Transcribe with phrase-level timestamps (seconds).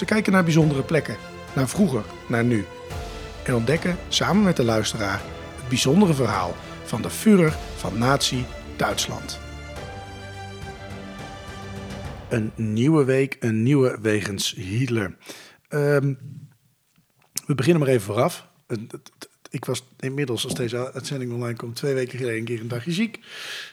[0.00, 1.16] Ze kijken naar bijzondere plekken,
[1.54, 2.64] naar vroeger, naar nu.
[3.44, 5.20] En ontdekken samen met de luisteraar
[5.56, 8.44] het bijzondere verhaal van de Führer van Nazi
[8.76, 9.40] Duitsland.
[12.28, 15.16] Een nieuwe week, een nieuwe wegens Hitler.
[15.68, 16.14] Ehm,
[17.46, 18.48] we beginnen maar even vooraf.
[19.50, 22.92] Ik was inmiddels, als deze uitzending online komt, twee weken geleden een keer een dagje
[22.92, 23.18] ziek.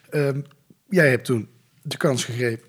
[0.10, 0.42] Ehm,
[0.90, 1.50] jij hebt toen
[1.82, 2.68] de kans gegrepen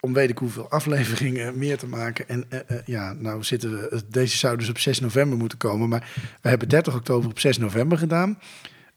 [0.00, 2.28] om weet ik hoeveel afleveringen meer te maken.
[2.28, 5.88] En eh, eh, ja, nou zitten we, deze zou dus op 6 november moeten komen,
[5.88, 6.08] maar
[6.42, 8.38] we hebben 30 oktober op 6 november gedaan.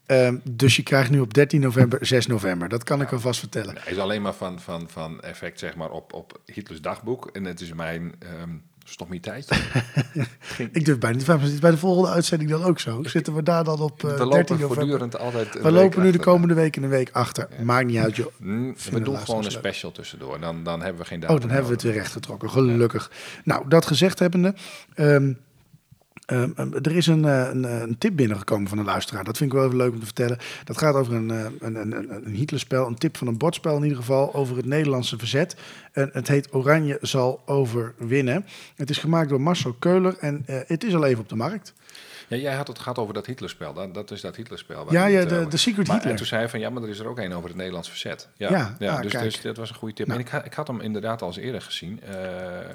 [0.06, 2.68] Ehm, dus je krijgt nu op 13 november 6 november.
[2.68, 3.74] Dat kan ik alvast vertellen.
[3.78, 7.26] Hij is alleen maar van, van, van effect zeg maar, op, op Hitlers dagboek.
[7.32, 8.14] En het is mijn
[8.84, 9.54] ehm stommiteitje.
[10.72, 13.02] Ik durf bijna niet te vragen, is bij de volgende uitzending dan ook zo?
[13.02, 14.76] Zitten we daar dan op eh, We 13 lopen november?
[14.76, 15.62] voortdurend altijd...
[15.62, 17.48] We lopen nu de komende week en een week achter.
[17.62, 18.26] Maakt niet uit, joh.
[18.38, 20.40] Mm, we doen gewoon een special tussendoor.
[20.40, 22.50] Dan, dan hebben we geen datum Oh, dan hebben we het weer rechtgetrokken.
[22.50, 23.10] Gelukkig.
[23.44, 24.54] Nou, dat gezegd hebbende.
[24.94, 25.32] ehm,
[26.26, 29.24] ehm, ehm, er is een, eh, een, eh, een tip binnengekomen van een luisteraar.
[29.24, 30.38] Dat vind ik wel even leuk om te vertellen.
[30.64, 32.86] Dat gaat over een, eh, een, een, een, een Hitlerspel.
[32.86, 34.34] Een tip van een bordspel in ieder geval.
[34.34, 35.56] Over het Nederlandse verzet.
[35.92, 38.46] En het heet Oranje zal overwinnen.
[38.76, 40.16] Het is gemaakt door Marcel Keuler.
[40.18, 41.72] En het is al even op de markt.
[42.40, 43.72] Jij had het gehad over dat Hitlerspel.
[43.72, 44.92] Dat, dat is dat Hitlerspel.
[44.92, 46.12] Ja, ja, het, de- eh, de Secret maar, Hitler.
[46.12, 47.88] En toen zei hij van, ja, maar er is er ook een over het Nederlands
[47.88, 48.28] verzet.
[48.36, 50.06] Ja, Ja, ja, ah, dus, dus dat was een goede tip.
[50.06, 50.18] Nou.
[50.20, 52.00] En ik, ha- ik had hem inderdaad al eens eerder gezien.
[52.02, 52.14] Eh,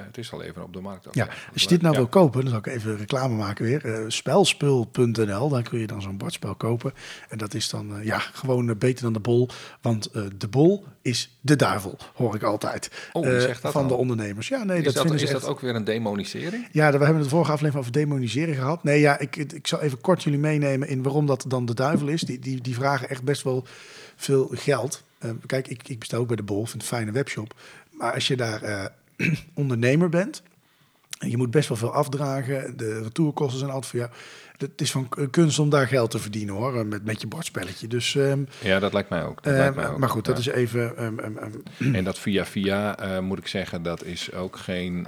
[0.05, 1.07] het is al even op de markt.
[1.11, 1.99] Ja, als je dit nou Ja.
[1.99, 3.85] wil kopen, dan zal ik even reclame maken weer.
[3.85, 6.93] Eh, spelspul.nl, dan kun je dan zo'n bordspel kopen.
[7.29, 9.49] En dat is dan ja, gewoon beter dan de bol.
[9.81, 12.91] Want de bol is de duivel, hoor ik altijd.
[13.13, 14.47] Oh, wie zegt dat van de ondernemers.
[14.47, 16.67] Ja, nee, Is dat, is dat ook weer een demonisering?
[16.71, 18.83] Ja, we hebben het de vorige aflevering over demoniseren gehad.
[18.83, 22.07] Nee, ja, ik, ik zal even kort jullie meenemen in waarom dat dan de duivel
[22.07, 22.21] is.
[22.21, 23.65] Die, die, die vragen echt best wel
[24.15, 25.03] veel geld.
[25.17, 27.53] Eh, kijk, ik, ik bestel ook bij de Bol, een fijne webshop.
[27.91, 28.85] Maar als je daar eh,
[29.53, 30.41] ondernemer bent,
[31.19, 34.11] en je moet best wel veel afdragen, de retourkosten zijn altijd voor jou.
[34.59, 37.87] Het is van kunst om daar geld te verdienen hoor, met, met je bordspelletje.
[37.87, 39.43] Dus, ehm, Ja, dat lijkt mij ook.
[39.43, 39.97] Dat eh, lijkt mij ook.
[39.97, 40.97] maar goed, dat is even...
[40.97, 45.07] ehm, ehm, En dat via via, eh, moet ik zeggen, dat is ook geen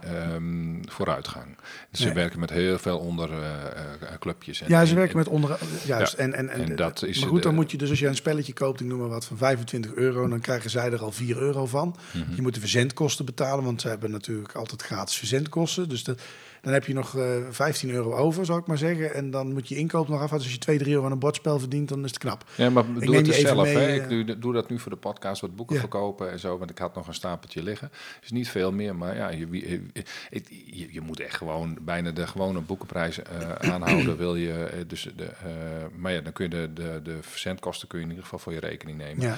[0.89, 1.57] vooruitgang.
[1.91, 2.13] Ze Nee.
[2.13, 4.62] werken met heel veel onder eh, eh, clubjes.
[4.62, 5.57] En, Ja, ze en- werken en- met onder...
[5.85, 6.18] Juist.
[6.18, 8.07] Ja, En, en, en, en dat is maar goed, dan moet je dus als je
[8.07, 11.12] een spelletje koopt, ik noem maar wat, van 25 euro, dan krijgen zij er al
[11.12, 11.95] 4 euro van.
[12.13, 12.35] Mhm.
[12.35, 15.89] Je moet de verzendkosten betalen, want ze hebben natuurlijk altijd gratis verzendkosten.
[15.89, 16.22] Dus dat,
[16.62, 19.14] dan heb je nog eh 15 euro over, zou ik maar zeggen.
[19.14, 20.34] En dan moet je inkoop nog af.
[20.34, 22.44] Als je 2, 3 euro aan een bordspel verdient, dan is het knap.
[22.56, 23.64] Ja, maar neem doe het dus zelf.
[23.64, 23.88] mee, hè.
[23.88, 23.96] eh.
[23.96, 25.82] Ik doe, doe dat nu voor de podcast, wat boeken Ja.
[25.82, 26.58] verkopen en zo.
[26.58, 27.92] Want ik had nog een stapeltje liggen.
[28.24, 32.60] is niet veel meer, maar ja, je, je, je, moet echt gewoon bijna de gewone
[32.62, 34.18] boekenprijs eh, aanhouden.
[34.18, 35.52] Wil je, eh, dus de, eh,
[35.96, 38.54] maar ja, dan kun je de, de, de verzendkosten kun je in ieder geval voor
[38.54, 39.22] je rekening nemen.
[39.26, 39.38] Ja.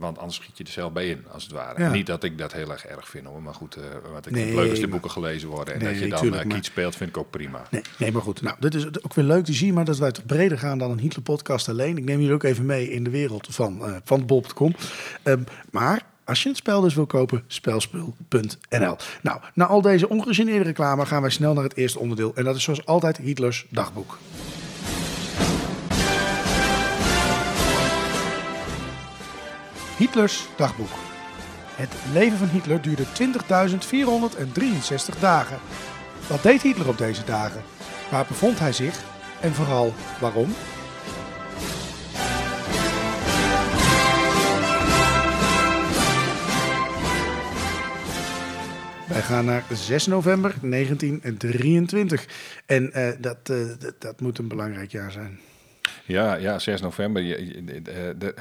[0.00, 1.82] Want anders schiet je er zelf bij in, als het ware.
[1.82, 1.90] Ja.
[1.90, 3.42] Niet dat ik dat heel erg erg vind hoor.
[3.42, 5.74] Maar goed, eh wat ik Nee, vind het leuk als de boeken gelezen worden.
[5.74, 7.62] En Nee, dat je dan tuurlijk, eh, maar- kiet speelt, vind ik ook prima.
[7.70, 8.42] Nee, nee, maar goed.
[8.42, 10.90] Nou, dit is ook weer leuk te zien, maar dat wij toch breder gaan dan
[10.90, 11.96] een Hitler-podcast alleen.
[11.98, 14.74] Ik neem jullie ook even mee in de wereld van, eh van Bob.com.
[15.22, 15.40] Ehm,
[15.70, 18.96] maar als je het spel dus wil kopen, spelspul.nl.
[19.22, 22.32] Nou, na al deze ongegeneerde reclame gaan wij snel naar het eerste onderdeel.
[22.34, 24.18] En dat is zoals altijd Hitlers dagboek.
[30.00, 30.88] Hitlers dagboek.
[31.74, 33.04] Het leven van Hitler duurde
[35.14, 35.58] 20.463 dagen.
[36.28, 37.62] Wat deed Hitler op deze dagen?
[38.10, 39.02] Waar bevond hij zich?
[39.40, 40.54] En vooral waarom?
[49.08, 52.26] Wij gaan naar 6 november 1923.
[52.66, 55.40] En eh, dat, eh, dat, dat moet een belangrijk jaar zijn.
[56.10, 57.22] Ja, ja 6 november.
[57.22, 58.34] De-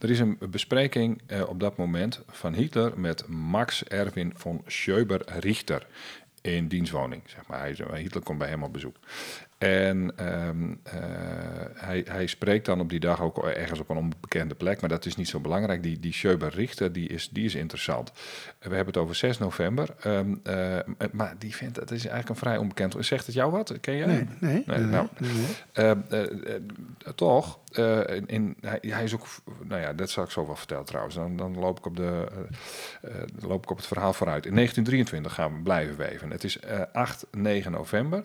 [0.00, 5.86] er is een bespreking eh, op dat moment van Hitler met Max Erwin von Schöber-Richter
[6.40, 7.22] in dienstwoning.
[7.26, 7.64] Zeg maar.
[7.94, 8.96] Hitler komt bij hem op bezoek.
[9.60, 10.92] En ehm, eh,
[11.74, 15.06] hij, hij spreekt dan op die dag ook ergens op een onbekende plek, maar dat
[15.06, 15.82] is niet zo belangrijk.
[15.82, 18.12] Die, die Schöber Richter, die is, die is interessant.
[18.58, 20.76] We hebben het over 6 november, ehm, eh,
[21.12, 22.96] maar die vindt, het is eigenlijk een vrij onbekend.
[22.98, 23.80] Zegt het jou wat?
[23.80, 24.06] Ken jij?
[24.06, 24.62] Nee, nee.
[24.66, 27.14] Nee, nee, nou, nee, nee.
[27.14, 27.58] Toch,
[28.06, 29.26] in, in- hij, hij is ook,
[29.62, 31.14] nou ja, dat zal ik zo wel vertellen trouwens.
[31.14, 32.26] Dan, dan loop, ik op de,
[33.02, 33.14] eh,
[33.48, 34.46] loop ik op het verhaal vooruit.
[34.46, 36.30] In 1923 gaan we blijven weven.
[36.30, 38.24] Het is eh, 8, 9 november.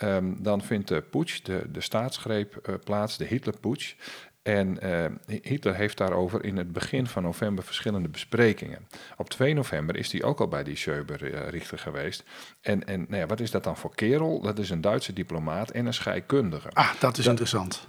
[0.00, 3.94] Ehm, dan vindt de putsch, de, de staatsgreep eh, plaats, de Hitlerputsch.
[4.42, 5.04] En eh,
[5.42, 8.86] Hitler heeft daarover in het begin van november verschillende besprekingen.
[9.16, 12.24] Op 2 november is hij ook al bij die Schöber-richter geweest.
[12.60, 14.40] En, en nou ja, wat is dat dan voor kerel?
[14.40, 16.68] Dat is een Duitse diplomaat en een scheikundige.
[16.72, 17.86] Ah, dat is Dat- interessant.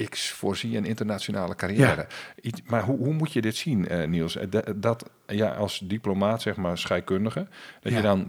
[0.00, 1.96] Ik voorzie een internationale carrière.
[2.00, 2.06] Ja.
[2.40, 4.36] Iets- maar hoe, hoe moet je dit zien, eh, Niels?
[4.36, 7.46] Eh, Dat, dat ja, als diplomaat, zeg maar, scheikundige,
[7.80, 7.98] dat Ja.
[7.98, 8.26] je dan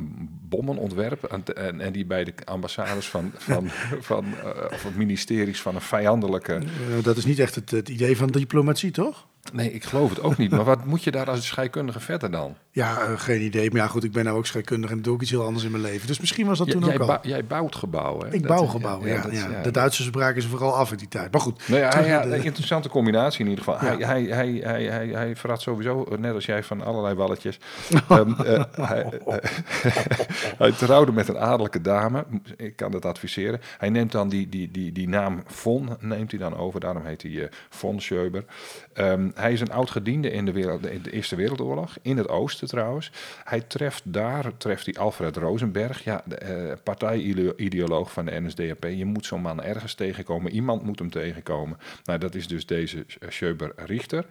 [0.50, 3.70] bommen ontwerpt en, en, en die bij de ambassades van, van,
[4.00, 6.60] van eh, of het ministeries van een vijandelijke.
[7.04, 9.28] Dat is niet echt het, het idee van diplomatie, toch?
[9.54, 10.52] Nee, ik geloof het ook niet.
[10.52, 12.56] Maar wat moet je daar als scheikundige verder dan?
[12.72, 13.72] Ja, eh, geen idee.
[13.72, 15.72] Maar ja, goed, ik ben nou ook scheikundige en doe ik iets heel anders in
[15.72, 16.08] mijn leven.
[16.08, 17.18] Dus misschien was dat toen jij, ook al.
[17.22, 18.28] jij bouwt gebouwen.
[18.28, 18.34] hè?
[18.34, 19.22] ik Dat- bouw gebouwen, ja.
[19.22, 21.32] dat- ja, De Duitsers braken ze vooral af in die tijd.
[21.32, 21.68] Maar goed.
[21.68, 23.80] Nou ja, de- interessante combinatie in ieder geval.
[23.80, 27.60] Hij, hij, hij, hij, hij, hij verraadt sowieso, eh, net als jij, van allerlei walletjes.
[28.10, 29.06] Ehm, eh, hij,
[30.58, 32.26] hij trouwde met een adellijke dame.
[32.58, 33.60] Ik kan dat adviseren.
[33.78, 36.80] Hij neemt dan die, die, die, die naam Von, neemt hij dan over.
[36.80, 38.44] Daarom heet hij Von Schöber.
[38.94, 41.98] Ehm, hij is een oud gediende in de, wereld, in de Eerste Wereldoorlog.
[42.01, 43.12] In het oosten trouwens.
[43.44, 46.04] Hij treft daar, treft hij Alfred Rosenberg.
[46.04, 48.83] Ja, de, eh, partijideoloog van de NSDAP.
[48.83, 50.51] Je moet zo'n man ergens tegenkomen.
[50.51, 51.78] Iemand moet hem tegenkomen.
[52.04, 54.25] Nou, dat is dus deze Schöber Richter.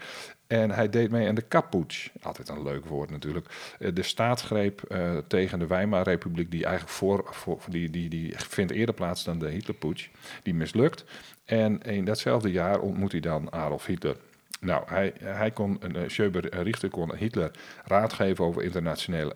[0.46, 2.08] En hij deed mee aan de Kaputsch.
[2.22, 3.46] Altijd een leuk woord natuurlijk.
[3.78, 8.72] Eh, De staatsgreep eh, tegen de Weimarrepubliek, die eigenlijk voor, voor die, die, die vindt
[8.72, 10.08] eerder plaats dan de Hitlerputsch.
[10.42, 11.04] Die mislukt.
[11.44, 14.16] En in datzelfde jaar ontmoet hij dan Adolf Hitler.
[14.60, 17.50] Nou, hij, hij kon, uh, Schöber Richter kon Hitler
[17.84, 19.34] raad geven over internationale,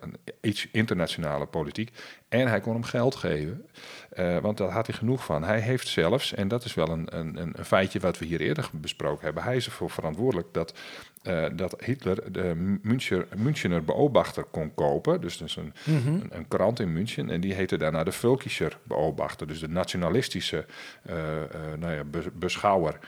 [0.71, 1.91] internationale politiek.
[2.29, 3.65] En hij kon hem geld geven,
[4.19, 5.43] uh, want daar had hij genoeg van.
[5.43, 8.69] Hij heeft zelfs, en dat is wel een, een, een feitje wat we hier eerder
[8.71, 10.73] besproken hebben, hij is ervoor verantwoordelijk dat,
[11.23, 15.21] uh, dat Hitler de Müncher, Münchener Beobachter kon kopen.
[15.21, 16.13] Dus dat is een, mm -hmm.
[16.13, 17.29] een, een, krant in München.
[17.29, 20.65] En die heette daarna de Völkischer Beobachter, dus de nationalistische
[21.79, 22.99] nou ja, beschouwer.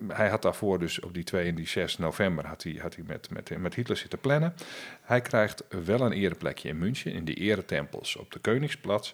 [0.08, 3.04] hij had daarvoor dus op die 2 en die 6 november had hij, had hij
[3.08, 4.54] met, met, met Hitler zitten plannen.
[5.02, 9.14] Hij krijgt wel een ereplekje in München, in de eretempels op de Koningsplatz.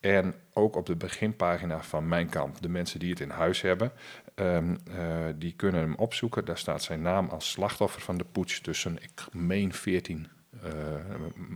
[0.00, 2.62] En ook op de beginpagina van Mijn Kamp.
[2.62, 3.92] De mensen die het in huis hebben,
[4.34, 6.44] um, uh, die kunnen hem opzoeken.
[6.44, 10.28] Daar staat zijn naam als slachtoffer van de putsch tussen, ik meen, 14
[10.64, 10.70] uh,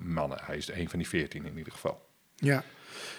[0.04, 0.38] mannen.
[0.42, 2.08] Hij is een van die 14 in ieder geval.
[2.34, 2.62] Ja,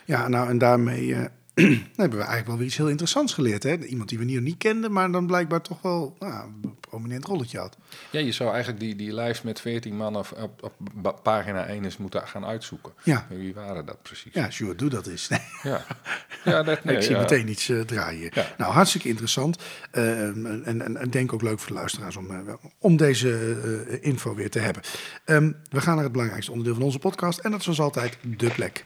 [0.05, 1.15] ja nou en daarmee
[1.53, 3.63] uh, hebben we eigenlijk wel weer iets heel interessants geleerd.
[3.63, 3.77] Hè?
[3.77, 7.57] Iemand die we hier niet kenden, maar dan blijkbaar toch wel nou, een prominent rolletje
[7.57, 7.77] had.
[8.11, 11.83] Ja, je zou eigenlijk die, die lijst met 14 mannen op, op, op pagina 1
[11.83, 12.93] eens moeten gaan uitzoeken.
[13.03, 13.27] Ja.
[13.29, 14.33] Wie waren dat precies?
[14.33, 15.29] Ja, sure, doe dat eens.
[15.63, 15.85] Ja,
[16.43, 17.19] ja dat, nee, ik zie ja.
[17.19, 18.31] meteen iets uh, draaien.
[18.33, 18.45] Ja.
[18.57, 19.57] Nou, hartstikke interessant.
[19.93, 23.29] Uh, en, en, en denk ook leuk voor de luisteraars om, uh, om deze
[23.89, 24.83] uh, info weer te hebben.
[25.25, 27.39] Um, we gaan naar het belangrijkste onderdeel van onze podcast.
[27.39, 28.83] En dat is zoals altijd de plek.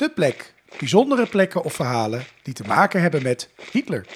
[0.00, 0.52] De plek.
[0.78, 4.06] Bijzondere plekken of verhalen die te maken hebben met Hitler.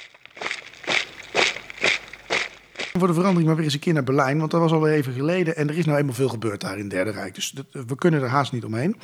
[2.99, 5.13] Voor de verandering maar weer eens een keer naar Berlijn, want dat was alweer even
[5.13, 7.35] geleden en er is nou eenmaal veel gebeurd daar in het Derde Rijk.
[7.35, 8.97] Dus dat, we kunnen er haast niet omheen.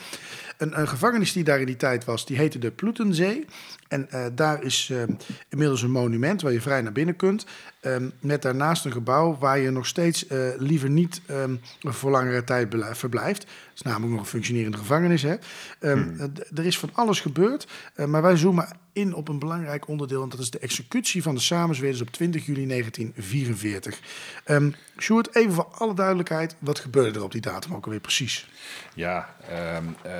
[0.58, 3.44] Een, een, gevangenis die daar in die tijd was, die heette de Plutenzee.
[3.88, 5.02] En uh, daar is uh,
[5.48, 7.46] inmiddels een monument waar je vrij naar binnen kunt.
[7.82, 12.44] Um, met daarnaast een gebouw waar je nog steeds uh, liever niet um, voor langere
[12.44, 13.42] tijd verblijft.
[13.42, 15.22] Het is namelijk nog een functionerende gevangenis.
[15.22, 15.34] Hè?
[15.80, 16.32] Um, hmm.
[16.54, 17.66] Er is van alles gebeurd,
[18.06, 20.22] maar wij zoomen in op een belangrijk onderdeel.
[20.22, 24.00] En dat is de executie van de samenzweerders op 20 juli 1944.
[24.46, 28.48] Um, Sjoerd, even voor alle duidelijkheid, wat gebeurde er op die datum ook alweer precies?
[28.94, 30.12] Ja, um, uh,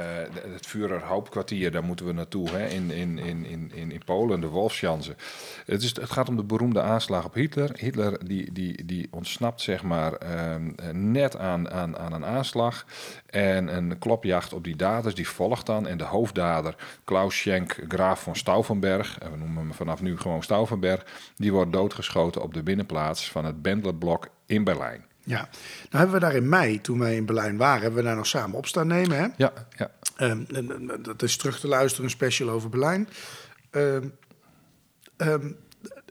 [0.52, 4.46] het Führer Hauptkwartier, daar moeten we naartoe, hè, in, in, in, in in, Polen, de
[4.46, 5.14] Wolfschanze.
[5.66, 7.70] Het, is, het gaat om de beroemde aanslag op Hitler.
[7.78, 12.86] Hitler die, die, die ontsnapt zeg maar ehm, net aan, aan, aan een aanslag.
[13.26, 15.86] En een klopjacht op die daders, die volgt dan.
[15.86, 20.42] En de hoofddader, Klaus Schenk, graaf van Stauffenberg, en we noemen hem vanaf nu gewoon
[20.42, 21.06] Stauffenberg,
[21.36, 25.09] die wordt doodgeschoten op de binnenplaats van het Bendlerblok in Berlijn.
[25.24, 25.48] Ja, nou
[25.90, 28.58] hebben we daar in mei, toen wij in Berlijn waren, hebben we daar nog samen
[28.58, 29.18] op staan nemen.
[29.18, 29.26] Hè?
[29.36, 29.90] Ja, ja.
[30.16, 30.44] Ehm,
[31.02, 33.08] dat is terug te luisteren, een special over Berlijn.
[33.70, 34.08] Ehm,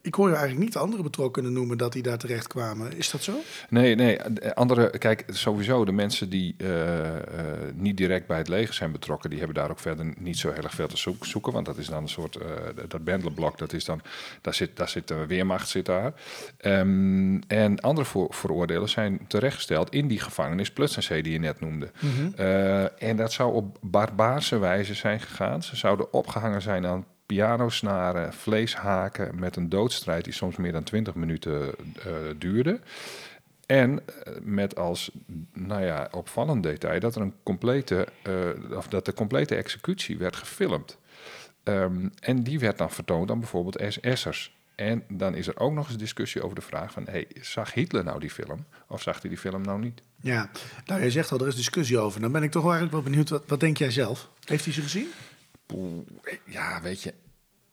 [0.01, 2.97] ik hoor je eigenlijk niet andere betrokkenen noemen dat die daar terecht kwamen.
[2.97, 3.33] Is dat zo?
[3.69, 4.21] Nee, nee.
[4.53, 7.21] Andere, kijk, sowieso de mensen die uh, uh,
[7.73, 10.63] niet direct bij het leger zijn betrokken, die hebben daar ook verder niet zo heel
[10.63, 11.53] erg veel te zoeken.
[11.53, 12.43] Want dat is dan een soort, uh,
[12.87, 14.01] dat Bendelblok, dat is dan,
[14.41, 16.13] daar zit, daar zit de weermacht zit daar.
[16.61, 21.91] Um, en andere voor, veroordelen zijn terechtgesteld in die gevangenis Plutzensee die je net noemde.
[21.99, 22.33] Mm -hmm.
[22.97, 25.63] en dat zou op barbaarse wijze zijn gegaan.
[25.63, 31.15] Ze zouden opgehangen zijn aan pianosnaren, vleeshaken met een doodstrijd die soms meer dan 20
[31.15, 31.75] minuten
[32.07, 32.79] uh, duurde.
[33.65, 33.99] En
[34.41, 35.11] met als
[35.53, 38.07] nou ja, opvallend detail dat er een complete,
[38.75, 40.97] of dat de complete executie werd gefilmd.
[41.63, 44.57] Um, en die werd dan vertoond aan bijvoorbeeld SS'ers.
[44.75, 47.05] En dan is er ook nog eens discussie over de vraag van...
[47.09, 50.01] Hey, zag Hitler nou die film of zag hij die film nou niet?
[50.21, 50.49] Ja,
[50.85, 52.21] nou je zegt al, er is discussie over.
[52.21, 54.29] Dan ben ik toch eigenlijk wel benieuwd, wat, wat denk jij zelf?
[54.43, 55.07] Heeft hij ze gezien?
[56.45, 57.13] Ja, weet je,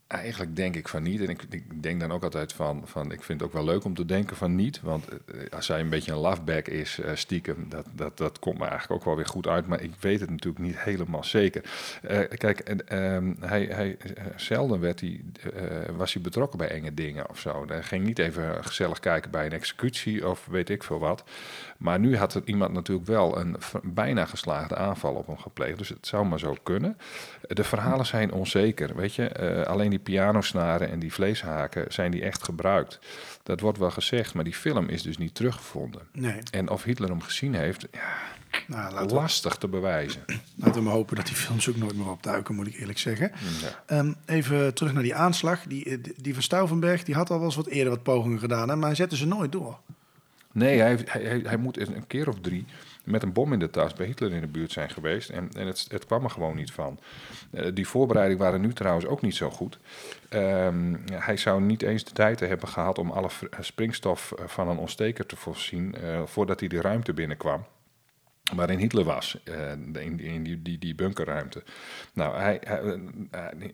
[0.06, 1.20] eigenlijk denk ik van niet.
[1.20, 3.84] En ik, ik, denk dan ook altijd van, van, ik vind het ook wel leuk
[3.84, 4.80] om te denken van niet.
[4.80, 5.08] Want
[5.50, 9.00] als hij een beetje een loveback is, uh, stiekem, dat, dat, dat komt me eigenlijk
[9.00, 9.66] ook wel weer goed uit.
[9.66, 11.64] Maar ik weet het natuurlijk niet helemaal zeker.
[12.10, 13.96] Uh, kijk, uh, hij, hij,
[14.36, 15.20] zelden werd hij,
[15.96, 17.64] was hij betrokken bij enge dingen of zo.
[17.66, 21.24] Hij ging niet even gezellig kijken bij een executie of weet ik veel wat.
[21.78, 25.78] Maar nu had er iemand natuurlijk wel een bijna geslaagde aanval op hem gepleegd.
[25.78, 26.98] Dus het zou maar zo kunnen.
[27.48, 29.64] De verhalen zijn onzeker, weet je.
[29.66, 32.98] alleen die pianosnaren en die vleeshaken, zijn die echt gebruikt?
[33.42, 36.02] Dat wordt wel gezegd, maar die film is dus niet teruggevonden.
[36.12, 36.38] Nee.
[36.50, 40.24] En of Hitler hem gezien heeft, ja, nou, lastig we, te bewijzen.
[40.54, 43.32] Laten we hopen dat die films ook nooit meer opduiken, moet ik eerlijk zeggen.
[43.88, 43.98] Ja.
[43.98, 45.62] Um, even terug naar die aanslag.
[45.62, 48.76] Die, die van Stauffenberg, die had al wel eens wat eerder wat pogingen gedaan, hè,
[48.76, 49.78] maar hij zette ze nooit door.
[50.52, 52.64] Nee, hij, hij, hij moet een keer of drie
[53.06, 55.30] met een bom in de tas bij Hitler in de buurt zijn geweest.
[55.30, 56.98] En, en het, het kwam er gewoon niet van.
[57.50, 59.78] Uh, die voorbereidingen waren nu trouwens ook niet zo goed.
[60.30, 63.28] Um, hij zou niet eens de tijd hebben gehad om alle
[63.60, 65.94] springstof van een ontsteker te voorzien
[66.24, 67.64] voordat hij de ruimte binnenkwam
[68.54, 69.70] waarin Hitler was, uh,
[70.02, 71.62] in, in die, die, die, bunkerruimte.
[72.12, 73.00] Nou, hij, hij,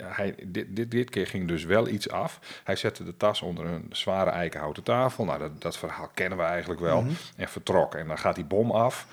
[0.03, 2.61] hij, dit, dit, dit keer ging dus wel iets af.
[2.65, 5.25] Hij zette de tas onder een zware eikenhouten tafel.
[5.25, 7.01] Nou, dat, dat verhaal kennen we eigenlijk wel.
[7.01, 7.17] Mm -hmm.
[7.37, 7.95] En vertrok.
[7.95, 9.07] En dan gaat die bom af.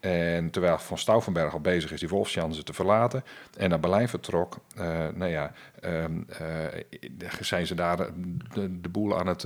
[0.00, 3.24] En terwijl Van Stauffenberg al bezig is die Wolfschanze te verlaten
[3.56, 5.52] en naar Berlijn vertrok, uh, nou ja,
[5.84, 6.04] uh,
[7.40, 9.42] zijn ze daar de, de boel aan het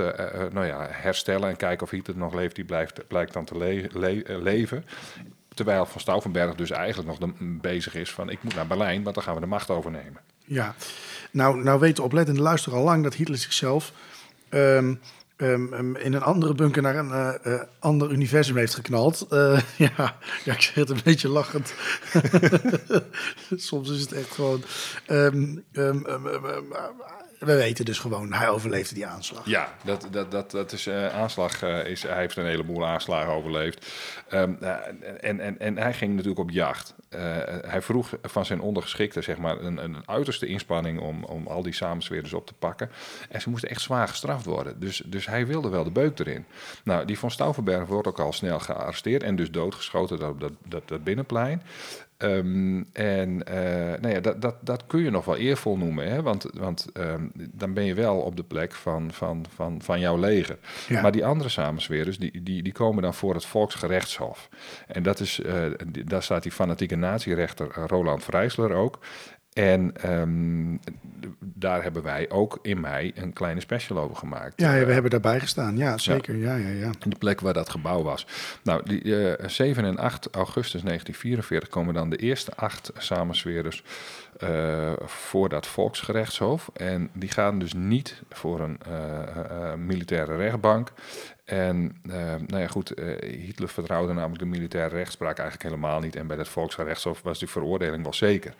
[0.52, 2.54] nou ja, herstellen en kijken of Hitler nog leeft.
[2.54, 4.84] Die blijft, blijkt dan te le le leven.
[5.58, 9.14] Terwijl Van Stauffenberg dus eigenlijk nog de, bezig is van ik moet naar Berlijn, want
[9.14, 10.20] dan gaan we de macht overnemen.
[10.44, 10.74] Ja,
[11.30, 13.92] nou, nou weten oplettende luister al lang dat Hitler zichzelf
[14.50, 15.00] um,
[15.36, 19.26] um, in een andere bunker naar een uh, uh, ander universum heeft geknald.
[19.30, 21.74] Uh, ja, ja, ik zeg het een beetje lachend.
[23.56, 24.62] Soms is het echt gewoon...
[25.06, 25.64] Um,
[27.38, 29.46] we weten dus gewoon, hij overleefde die aanslag.
[29.46, 31.62] Ja, dat, dat, dat, dat is uh, aanslag.
[31.62, 33.92] Uh, is, hij heeft een heleboel aanslagen overleefd.
[34.32, 34.68] Um, uh,
[35.20, 36.94] en, en, en hij ging natuurlijk op jacht.
[37.66, 41.72] hij vroeg van zijn ondergeschikte zeg maar, een, een uiterste inspanning om, om al die
[41.72, 42.90] samensweerders op te pakken.
[43.28, 44.80] En ze moesten echt zwaar gestraft worden.
[44.80, 46.46] Dus, dus hij wilde wel de beuk erin.
[46.84, 50.88] Nou, die van Stauffenberg wordt ook al snel gearresteerd en dus doodgeschoten op dat, dat,
[50.88, 51.62] dat binnenplein.
[52.22, 56.22] Um, en uh, nou ja, dat, dat, dat kun je nog wel eervol noemen, hè?
[56.22, 60.16] want, want um, dan ben je wel op de plek van, van, van, van jouw
[60.16, 60.58] leger.
[60.88, 61.00] Ja.
[61.00, 64.48] Maar die andere samensweerders, die, die, die komen dan voor het Volksgerechtshof.
[64.86, 68.98] En dat is, uh, die, daar staat die fanatieke natierechter Roland Vrijsler ook.
[69.58, 70.80] En um,
[71.40, 74.60] daar hebben wij ook in mei een kleine special over gemaakt.
[74.60, 75.76] Ja, ja we hebben daarbij gestaan.
[75.76, 76.36] Ja, zeker.
[76.36, 76.54] Ja.
[76.54, 78.26] Ja, ja, In de plek waar dat gebouw was.
[78.62, 83.82] Nou, die, uh, 7 en 8 augustus 1944 komen dan de eerste acht samensweerders
[84.42, 86.70] uh, voor dat Volksgerechtshof.
[86.72, 90.92] En die gaan dus niet voor een uh, militaire rechtbank.
[91.48, 92.14] En uh,
[92.46, 96.16] nou ja, goed, uh, Hitler vertrouwde namelijk de militaire rechtspraak eigenlijk helemaal niet.
[96.16, 98.54] En bij het Volksrechtshof was die veroordeling wel zeker.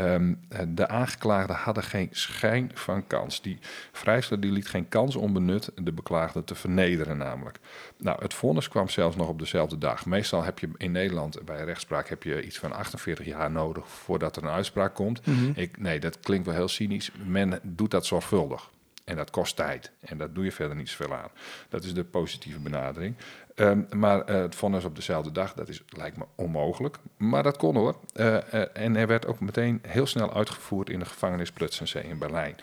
[0.00, 3.42] Um, de aangeklaagden hadden geen schijn van kans.
[3.42, 3.58] Die
[3.92, 7.58] vrijster die liet geen kans onbenut de beklaagde te vernederen namelijk.
[7.96, 10.06] Nou, het vonnis kwam zelfs nog op dezelfde dag.
[10.06, 14.36] Meestal heb je in Nederland bij rechtspraak heb je iets van 48 jaar nodig voordat
[14.36, 15.26] er een uitspraak komt.
[15.26, 15.52] Mm -hmm.
[15.54, 17.10] Ik, nee, dat klinkt wel heel cynisch.
[17.24, 18.70] Men doet dat zorgvuldig.
[19.04, 19.90] En dat kost tijd.
[20.00, 21.30] En daar doe je verder niet zoveel aan.
[21.68, 23.16] Dat is de positieve benadering.
[23.56, 26.98] Um, maar uh, het vonnis op dezelfde dag, dat is, lijkt me onmogelijk.
[27.16, 27.96] Maar dat kon hoor.
[28.16, 32.18] Uh, uh, en er werd ook meteen heel snel uitgevoerd in de gevangenis Plötzensee in
[32.18, 32.56] Berlijn.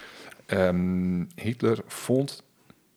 [0.48, 2.44] Um, Hitler vond,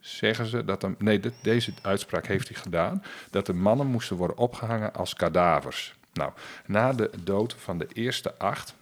[0.01, 4.37] zeggen ze, dat hem, nee, deze uitspraak heeft hij gedaan, dat de mannen moesten worden
[4.37, 5.95] opgehangen als kadavers.
[6.13, 6.33] Nou,
[6.67, 8.75] na de dood van de eerste acht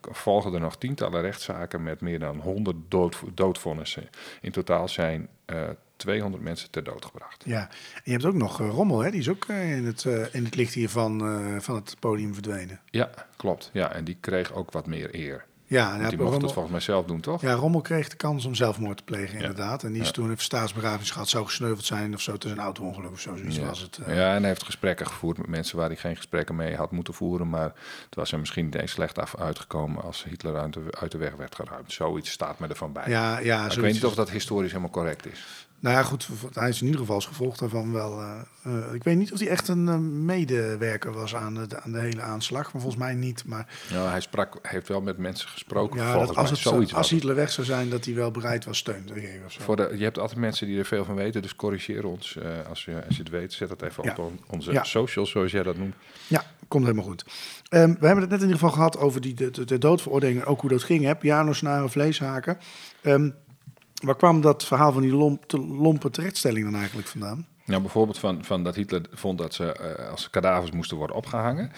[0.00, 4.08] volgen er nog tientallen rechtszaken met meer dan 100 dood, doodvonnissen.
[4.40, 7.42] In totaal zijn uh, 200 mensen ter dood gebracht.
[7.46, 9.10] Ja, en je hebt ook nog uh, Rommel, hè?
[9.10, 11.20] die is ook uh, in, het, in het licht hier van,
[11.62, 12.80] van het podium verdwenen.
[12.90, 13.70] Ja, klopt.
[13.72, 15.44] Ja, en die kreeg ook wat meer eer.
[15.68, 17.40] Ja, die mocht Rommel, het volgens mij zelf doen, toch?
[17.40, 19.82] Ja, Rommel kreeg de kans om zelfmoord te plegen, inderdaad.
[19.82, 23.10] En die is toen een staatsbegrafenis gehad, zou gesneuveld zijn of zo, tussen een auto-ongeluk
[23.10, 23.36] of zo.
[23.36, 23.66] Zoiets ja.
[23.66, 23.98] was het.
[23.98, 24.16] Uh...
[24.16, 27.14] Ja, en hij heeft gesprekken gevoerd met mensen waar hij geen gesprekken mee had moeten
[27.14, 27.48] voeren.
[27.48, 27.72] Maar
[28.04, 31.18] het was er misschien niet eens slecht af uitgekomen als Hitler uit de, uit de
[31.18, 31.92] weg werd geruimd.
[31.92, 33.08] Zoiets staat me ervan bij.
[33.08, 35.65] Ja, ja, maar ik weet niet of dat historisch helemaal correct is.
[35.80, 38.20] Nou ja, goed, hij is in ieder geval als gevolg daarvan wel.
[38.20, 38.34] Uh,
[38.66, 42.00] uh, ik weet niet of hij echt een uh, medewerker was aan de, aan de
[42.00, 43.44] hele aanslag, maar volgens mij niet.
[43.46, 46.00] Maar nou, hij sprak, heeft wel met mensen gesproken.
[46.00, 48.78] Ja, dat als, het zoiets als Hitler weg zou zijn, dat hij wel bereid was
[48.78, 49.44] steun te geven.
[49.44, 49.62] Of zo.
[49.62, 52.84] Voor de, je hebt altijd mensen die er veel van weten, dus corrigeer ons als,
[52.84, 53.52] je, als je het weet.
[53.52, 54.14] Zet het even ja.
[54.16, 54.84] op onze ja.
[54.84, 55.94] socials, zoals jij dat noemt.
[56.26, 57.24] Ja, komt helemaal goed.
[57.70, 60.40] Um, we hebben het net in ieder geval gehad over die, de, de, de doodveroordeling
[60.40, 61.04] en ook hoe dat ging.
[61.04, 61.16] Hè?
[61.16, 62.58] Pianosnaren, vleeshaken.
[63.02, 63.34] Um,
[64.06, 67.46] Waar kwam dat verhaal van die lomp, lompe terechtstelling dan eigenlijk vandaan?
[67.64, 71.70] Nou, bijvoorbeeld van, van dat Hitler vond dat ze uh, als kadavers moesten worden opgehangen.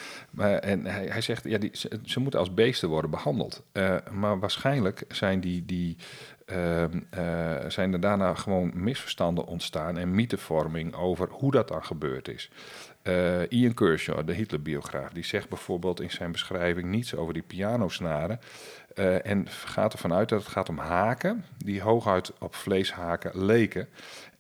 [0.61, 1.71] En hij, hij zegt, ja, die,
[2.05, 3.63] ze, moeten als beesten worden behandeld.
[3.73, 5.97] Uh, maar waarschijnlijk zijn, die, die,
[7.69, 12.51] zijn er daarna gewoon misverstanden ontstaan en mythevorming over hoe dat dan gebeurd is.
[13.49, 18.41] Ian Kershaw, de Hitlerbiograaf, die zegt bijvoorbeeld in zijn beschrijving niets over die pianosnaren.
[18.99, 23.89] Uh, en gaat ervan uit dat het gaat om haken die hooguit op vleeshaken leken.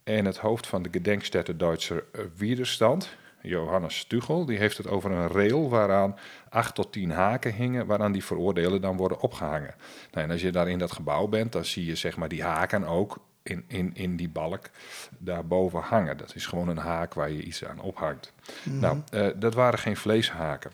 [0.05, 2.05] En het hoofd van de Gedenkstätte Duitser
[2.37, 7.87] Widerstand, Johannes Stugel, die heeft het over een rail waaraan acht tot tien haken hingen,
[7.87, 9.75] waaraan die veroordelen dan worden opgehangen.
[10.13, 12.43] Nou, en als je daar in dat gebouw bent, dan zie je zeg maar die
[12.43, 14.71] haken ook in, in, in die balk
[15.19, 16.17] daarboven hangen.
[16.17, 18.33] Dat is gewoon een haak waar je iets aan ophangt.
[18.63, 18.81] Mm-hmm.
[18.81, 20.71] Nou, uh, dat waren geen vleeshaken.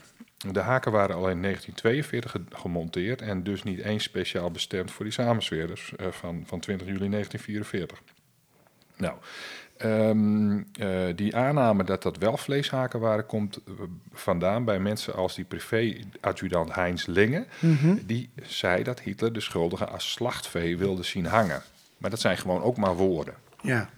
[0.53, 5.15] De haken waren al in 1942 gemonteerd en dus niet eens speciaal bestemd voor die
[5.15, 8.03] samensweerders uh, van, van 20 juli 1944.
[8.97, 9.15] Nou,
[9.83, 13.61] um, uh, die aanname dat dat wel vleeshaken waren, komt
[14.13, 17.47] vandaan bij mensen als die privé-adjudant Heinz Linge.
[17.59, 18.01] Mm-hmm.
[18.07, 21.63] Die zei dat Hitler de schuldigen als slachtvee wilde zien hangen.
[21.99, 23.35] Maar dat zijn gewoon ook maar woorden.
[23.63, 23.91] Ja.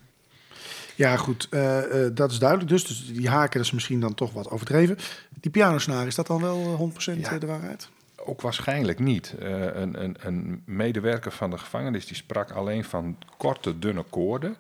[0.97, 2.71] Ja, goed, uh, uh, dat is duidelijk.
[2.71, 4.99] Dus, dus die haken is misschien dan toch wat overdreven.
[5.41, 7.89] Die pianosnaar, is dat dan wel 100% ja, de waarheid?
[8.17, 9.35] Ook waarschijnlijk niet.
[9.43, 14.57] Uh, een, een, een, medewerker van de gevangenis die sprak alleen van korte, dunne koorden.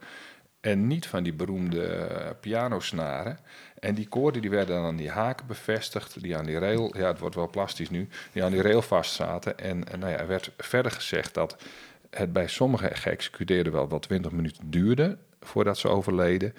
[0.60, 3.38] En niet van die beroemde pianosnaren.
[3.78, 7.06] En die koorden die werden dan aan die haken bevestigd, die aan die rail, ja
[7.06, 9.58] het wordt wel plastisch nu, die aan die rail vastzaten.
[9.58, 11.56] En, en nou ja, er werd verder gezegd dat
[12.10, 16.54] het bij sommige geëxecuteerden wel wat 20 minuten duurde voordat ze overleden.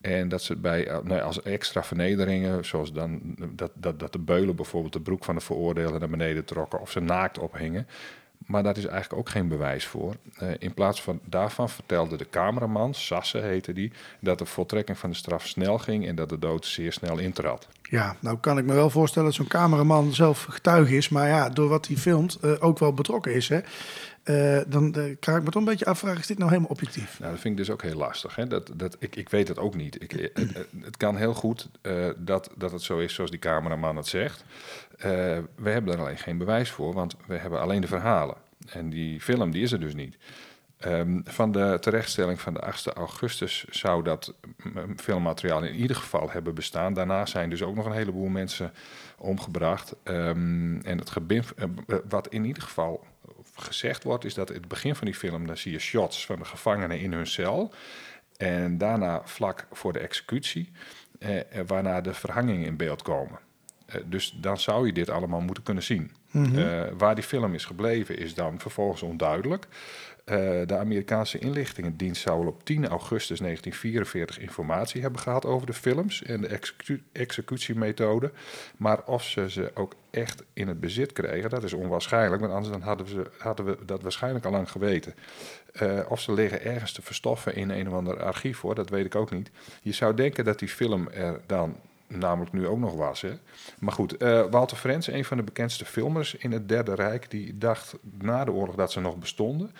[0.00, 4.18] En dat ze bij, nou ja, als extra vernederingen, zoals dan dat, dat, dat de
[4.18, 7.86] beulen bijvoorbeeld de broek van de veroordeelde naar beneden trokken of ze naakt ophingen.
[8.46, 10.14] Maar daar is eigenlijk ook geen bewijs voor.
[10.42, 15.10] Uh, in plaats van daarvan vertelde de cameraman, Sasse heette die, dat de voltrekking van
[15.10, 17.68] de straf snel ging en dat de dood zeer snel intrad.
[17.82, 21.48] Ja, nou kan ik me wel voorstellen dat zo'n cameraman zelf getuige is, maar ja,
[21.48, 23.48] door wat hij filmt uh, ook wel betrokken is.
[23.48, 23.60] Hè?
[24.24, 27.18] Uh, dan uh, kan ik me toch een beetje afvragen, is dit nou helemaal objectief?
[27.18, 28.36] Nou, dat vind ik dus ook heel lastig.
[28.36, 28.46] Hè?
[28.46, 30.02] Dat, dat, ik, ik weet het ook niet.
[30.02, 33.96] Ik, het, het kan heel goed uh, dat, dat het zo is zoals die cameraman
[33.96, 34.44] het zegt.
[35.56, 38.36] We hebben er alleen geen bewijs voor, want we hebben alleen de verhalen.
[38.68, 40.18] En die film, die is er dus niet.
[40.86, 44.34] Um, van de terechtstelling van de 8 augustus zou dat
[44.96, 46.94] filmmateriaal in ieder geval hebben bestaan.
[46.94, 48.72] Daarna zijn dus ook nog een heleboel mensen
[49.18, 49.94] omgebracht.
[50.04, 51.44] Um, en het gebin,
[51.86, 53.06] uh, wat in ieder geval
[53.54, 56.38] gezegd wordt, is dat in het begin van die film, dan zie je shots van
[56.38, 57.72] de gevangenen in hun cel.
[58.36, 60.70] En daarna vlak voor de executie,
[61.18, 63.38] eh, waarna de verhangingen in beeld komen.
[63.94, 66.10] Uh, dus dan zou je dit allemaal moeten kunnen zien.
[66.32, 69.66] Eh, waar die film is gebleven is dan vervolgens onduidelijk.
[70.24, 75.72] Eh, de Amerikaanse inlichtingendienst zou al op 10 augustus 1944 informatie hebben gehad over de
[75.72, 78.32] films en de execu- executiemethode.
[78.76, 82.40] Maar of ze ze ook echt in het bezit kregen, dat is onwaarschijnlijk.
[82.40, 85.14] Want anders dan hadden, we ze, hadden we dat waarschijnlijk al lang geweten.
[85.72, 89.04] Eh, of ze liggen ergens te verstoffen in een of ander archief hoor, dat weet
[89.04, 89.50] ik ook niet.
[89.82, 91.76] Je zou denken dat die film er dan
[92.18, 93.20] namelijk nu ook nog was.
[93.20, 93.32] Hè?
[93.78, 97.58] Maar goed, eh, Walter Frens, een van de bekendste filmers in het Derde Rijk, die
[97.58, 99.70] dacht na de oorlog dat ze nog bestonden.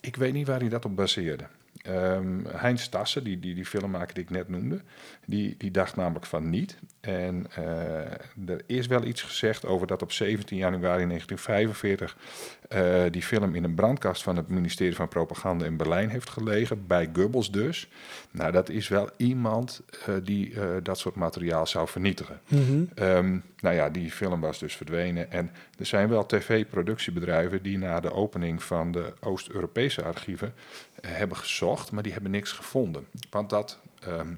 [0.00, 1.44] Ik weet niet waar hij dat op baseerde.
[1.82, 4.80] Ehm Heinz Tassen, die, die, die filmmaker die ik net noemde,
[5.26, 6.78] die, die dacht namelijk van niet.
[7.00, 12.16] En eh, er is wel iets gezegd over dat op 17 januari 1945
[12.68, 16.86] eh, die film in een brandkast van het ministerie van Propaganda in Berlijn heeft gelegen,
[16.86, 17.88] bij Goebbels dus.
[18.30, 22.40] Nou, dat is wel iemand eh, die dat soort materiaal zou vernietigen.
[22.94, 25.30] Ehm, nou ja, die film was dus verdwenen.
[25.30, 30.54] En er zijn wel tv-productiebedrijven die na de opening van de Oost-Europese archieven
[31.00, 31.61] hebben gezocht,
[31.92, 33.06] maar die hebben niks gevonden.
[33.30, 34.34] Want dat ehm,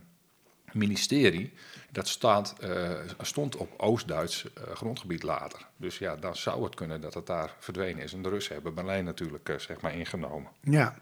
[0.74, 1.52] ministerie,
[1.90, 5.66] dat staat, eh, stond op Oost-Duits eh, grondgebied later.
[5.76, 8.12] Dus ja, dan zou het kunnen dat het daar verdwenen is.
[8.12, 10.50] En de Russen hebben Berlijn natuurlijk eh, zeg maar ingenomen.
[10.60, 10.94] Ja,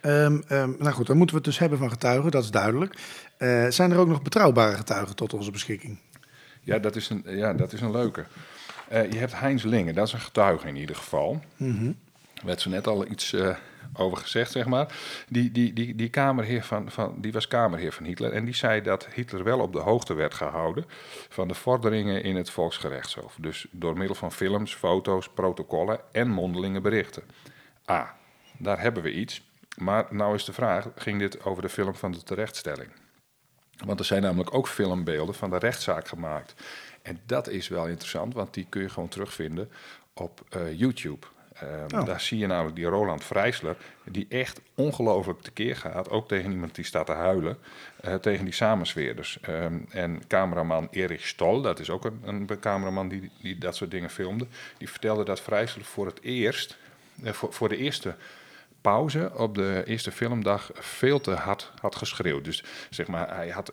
[0.00, 2.94] Ehm, ehm, nou goed, dan moeten we het dus hebben van getuigen, dat is duidelijk.
[3.68, 5.98] Zijn er ook nog betrouwbare getuigen tot onze beschikking?
[6.60, 8.24] Ja, dat is een, ja, dat is een leuke.
[8.90, 11.40] Je hebt Heinz Lingen, dat is een getuige in ieder geval.
[12.34, 13.34] Er werd zo net al iets
[13.94, 14.94] over gezegd, zeg maar.
[15.28, 18.82] Die, die, die, die, kamerheer van, van, die was kamerheer van Hitler en die zei
[18.82, 20.84] dat Hitler wel op de hoogte werd gehouden
[21.28, 23.36] van de vorderingen in het Volksgerechtshof.
[23.40, 27.22] Dus door middel van films, foto's, protocollen en mondelinge berichten.
[27.90, 28.16] A,
[28.58, 29.50] daar hebben we iets.
[29.76, 32.90] Maar nou is de vraag, ging dit over de film van de terechtstelling?
[33.84, 36.54] Want er zijn namelijk ook filmbeelden van de rechtszaak gemaakt.
[37.02, 39.70] En dat is wel interessant, want die kun je gewoon terugvinden
[40.14, 41.26] op eh, YouTube.
[41.62, 42.06] Ehm, Oh.
[42.06, 46.10] Daar zie je namelijk die Roland Vrijsler, die echt ongelooflijk tekeer gaat.
[46.10, 47.58] Ook tegen iemand die staat te huilen,
[48.00, 49.38] eh, tegen die samensweerders.
[49.40, 53.90] Ehm, en cameraman Erich Stoll, dat is ook een, een cameraman die, die dat soort
[53.90, 54.46] dingen filmde.
[54.78, 56.78] Die vertelde dat Vrijsler voor het eerst,
[57.22, 58.14] eh, voor, voor de eerste
[58.82, 62.44] pauze op de eerste filmdag veel te hard had geschreeuwd.
[62.44, 63.72] Dus zeg maar, hij had,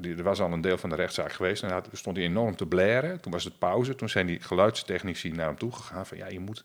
[0.00, 2.66] er was al een deel van de rechtszaak geweest en had, stond hij enorm te
[2.66, 3.20] blaren.
[3.20, 6.40] Toen was het pauze, toen zijn die geluidstechnici naar hem toe gegaan van ja, je
[6.40, 6.64] moet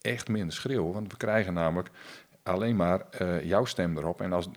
[0.00, 1.90] echt minder schreeuwen, want we krijgen namelijk
[2.42, 4.20] alleen maar eh, jouw stem erop.
[4.20, 4.48] En als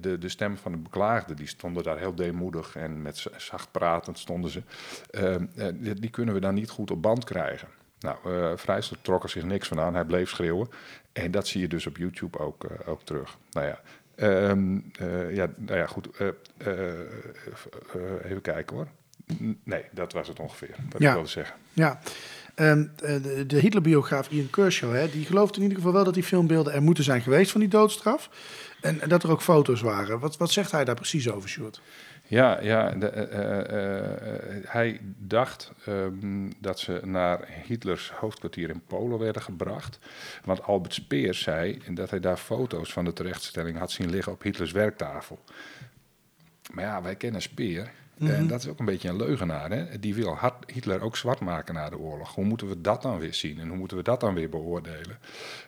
[0.00, 4.18] de, de, stem van de beklaagde, die stonden daar heel deemoedig en met zacht pratend
[4.18, 4.62] stonden ze.
[5.10, 7.68] eh, eh, die kunnen we dan niet goed op band krijgen.
[8.00, 9.94] Nou, eh Vrijster trok er zich niks van aan.
[9.94, 10.68] Hij bleef schreeuwen.
[11.12, 13.36] En dat zie je dus op YouTube ook, eh, ook terug.
[13.50, 13.80] Nou ja,
[14.14, 16.08] ehm, eh, ja, nou ja goed.
[18.24, 18.86] even kijken hoor.
[19.64, 20.74] Nee, dat was het ongeveer.
[20.90, 21.08] Wat Ja.
[21.08, 21.56] ik wilde zeggen.
[21.72, 22.00] Ja,
[22.56, 26.14] Ehm, eh, de, de Hitlerbiograaf Ian Kershaw, hè, die gelooft in ieder geval wel dat
[26.14, 28.30] die filmbeelden er moeten zijn geweest van die doodstraf.
[28.80, 30.18] En, en dat er ook foto's waren.
[30.18, 31.80] Wat, wat zegt hij daar precies over, Sjoerd?
[32.28, 39.18] Ja, ja eh, eh, eh, hij dacht ehm, dat ze naar Hitlers hoofdkwartier in Polen
[39.18, 39.98] werden gebracht.
[40.44, 44.42] Want Albert Speer zei dat hij daar foto's van de terechtstelling had zien liggen op
[44.42, 45.38] Hitlers werktafel.
[46.72, 47.90] Maar ja, wij kennen Speer.
[48.18, 49.70] En dat is ook een beetje een leugenaar.
[49.70, 49.98] Hè?
[49.98, 50.38] Die wil
[50.72, 52.34] Hitler ook zwart maken na de oorlog.
[52.34, 55.18] Hoe moeten we dat dan weer zien en hoe moeten we dat dan weer beoordelen?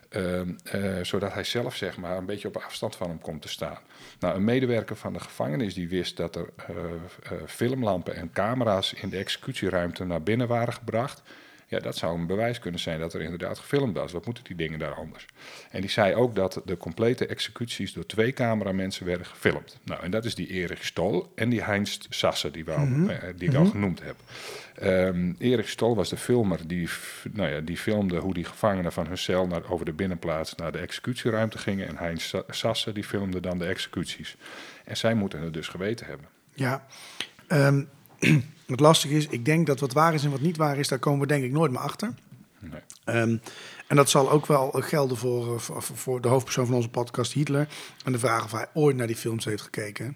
[0.09, 3.47] Ehm, eh, zodat hij zelf zeg maar, een beetje op afstand van hem komt te
[3.47, 3.77] staan.
[4.19, 8.93] Nou, een medewerker van de gevangenis die wist dat er eh, eh, filmlampen en camera's
[8.93, 11.21] in de executieruimte naar binnen waren gebracht.
[11.69, 14.11] Ja, dat zou een bewijs kunnen zijn dat er inderdaad gefilmd was.
[14.11, 15.25] Wat moeten die dingen daar anders?
[15.71, 19.77] En die zei ook dat de complete executies door twee cameramensen werden gefilmd.
[19.83, 23.17] Nou, en dat is die Erich Stol en die Heinz Sasse, die, we al, eh,
[23.35, 24.15] die ik al genoemd heb.
[24.75, 26.89] Ehm Erich Stol was de filmer die,
[27.31, 30.71] nou ja, die filmde hoe die gevangenen van hun cel naar, over de binnenplaats naar
[30.71, 31.87] de executieruimte gingen.
[31.87, 34.35] En Heinz Sa- Sasse die filmde dan de executies.
[34.85, 36.27] En zij moeten het dus geweten hebben.
[36.53, 36.85] Ja,
[37.47, 37.83] ehm,
[38.67, 40.99] het lastige is, ik denk dat wat waar is en wat niet waar is, daar
[40.99, 42.13] komen we denk ik nooit meer achter.
[42.59, 42.81] Nee.
[43.05, 43.37] Ehm,
[43.87, 47.31] en dat zal ook wel gelden voor, eh, voor, voor de hoofdpersoon van onze podcast,
[47.33, 47.67] Hitler.
[48.05, 50.15] En de vraag of hij ooit naar die films heeft gekeken.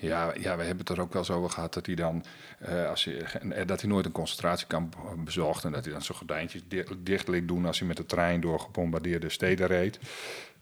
[0.00, 2.24] Ja, ja, we hebben het er ook wel zo over gehad dat hij dan,
[2.58, 6.16] eh, als je, eh, dat hij nooit een concentratiekamp bezocht en dat hij dan zo'n
[6.16, 9.98] gordijntjes di- dicht liet doen als hij met de trein door gebombardeerde steden reed.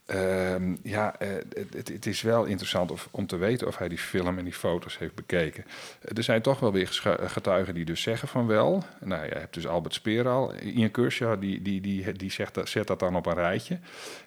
[0.06, 1.28] Ehm, ja, eh,
[1.76, 5.14] het, is wel interessant om te weten of hij die film en die foto's heeft
[5.14, 5.64] bekeken.
[6.00, 8.84] Eh, Er zijn toch wel weer geschu- getuigen die dus zeggen van wel.
[9.00, 10.54] Nou, je hebt dus Albert Speer al.
[10.54, 13.78] Ian Kershaw die, die, die, die zegt, dat- zet dat dan op een rijtje.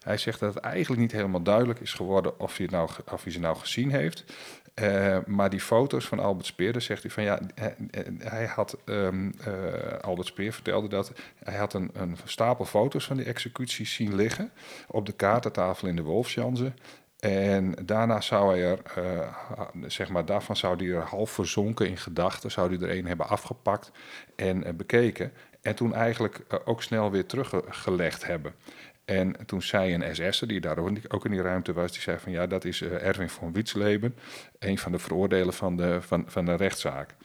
[0.02, 3.32] Hij zegt dat het eigenlijk niet helemaal duidelijk is geworden of hij, nou, of hij
[3.32, 4.24] ze nou gezien heeft.
[4.78, 7.40] Eh, maar die foto's van Albert Speer, dan zegt hij van ja,
[8.18, 11.12] hij, had, ehm, eh, Albert Speer vertelde dat
[11.44, 14.52] hij had een, een stapel foto's van die executies zien liggen
[14.88, 16.76] op de kaartentafel in de Wolfsjansen.
[17.20, 19.32] En daarna zou hij er, eh,
[19.88, 23.28] zeg maar, daarvan zou hij er half verzonken in gedachten, zou hij er een hebben
[23.28, 23.92] afgepakt
[24.36, 25.32] en bekeken.
[25.62, 28.54] En toen eigenlijk ook snel weer teruggelegd hebben.
[29.08, 32.32] En toen zei een SS'er, die daar ook in die ruimte was, die zei van
[32.32, 34.16] ja, dat is eh, Erwin von Wietsleben,
[34.60, 37.16] een van de veroordelen van de, van, van de rechtszaak.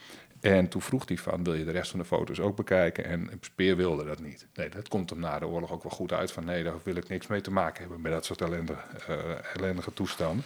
[0.41, 3.05] En toen vroeg hij van, wil je de rest van de foto's ook bekijken?
[3.05, 4.47] En Speer wilde dat niet.
[4.53, 6.95] Nee, dat komt hem na de oorlog ook wel goed uit van, nee, daar wil
[6.95, 9.15] ik niks mee te maken hebben met dat soort ellendige, eh,
[9.55, 10.45] ellendige toestanden.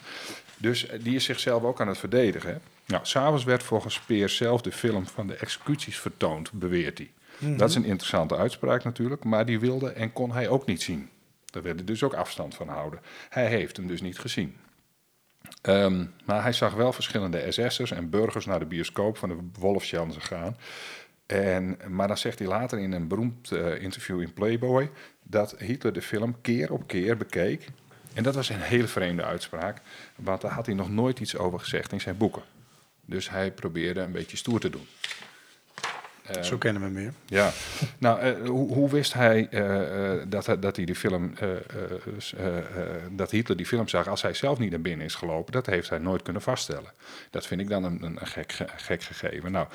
[0.58, 2.62] Dus eh, die is zichzelf ook aan het verdedigen.
[2.86, 7.12] Nou, s'avonds werd volgens Speer zelf de film van de executies vertoond, beweert hij.
[7.58, 11.10] Dat is een interessante uitspraak natuurlijk, maar die wilde en kon hij ook niet zien.
[11.64, 13.00] Daar hij dus ook afstand van houden.
[13.30, 14.58] Hij heeft hem dus niet gezien.
[15.62, 20.22] Ehm, maar hij zag wel verschillende SS'ers en burgers naar de bioscoop van de Wolfsjansen
[20.22, 20.58] gaan.
[21.26, 24.92] En, maar dan zegt hij later in een beroemd eh, interview in Playboy
[25.24, 27.68] dat Hitler de film keer op keer bekeek.
[28.14, 29.82] En dat was een hele vreemde uitspraak,
[30.16, 32.44] want daar had hij nog nooit iets over gezegd in zijn boeken.
[33.06, 34.88] Dus hij probeerde een beetje stoer te doen.
[36.36, 37.14] Eh, Zo kennen we hem meer.
[37.26, 37.52] ja,
[37.98, 41.34] nou, eh, hoe, hoe wist hij eh, eh, dat, dat hij die film,
[43.12, 45.52] dat Hitler die film zag als hij zelf niet naar binnen is gelopen?
[45.52, 46.92] Dat heeft hij nooit kunnen vaststellen.
[47.30, 49.52] Dat vind ik dan een, een gek, ge- gek gegeven.
[49.52, 49.68] Nou,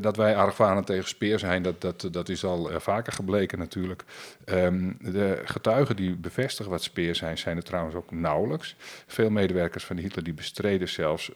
[0.00, 4.04] dat wij argwanend tegen Speer zijn, dat, dat, dat is al vaker gebleken natuurlijk.
[4.44, 8.76] Ehm, de getuigen die bevestigen wat Speer zijn, zijn er trouwens ook nauwelijks.
[9.06, 11.30] Veel medewerkers van Hitler die bestreden zelfs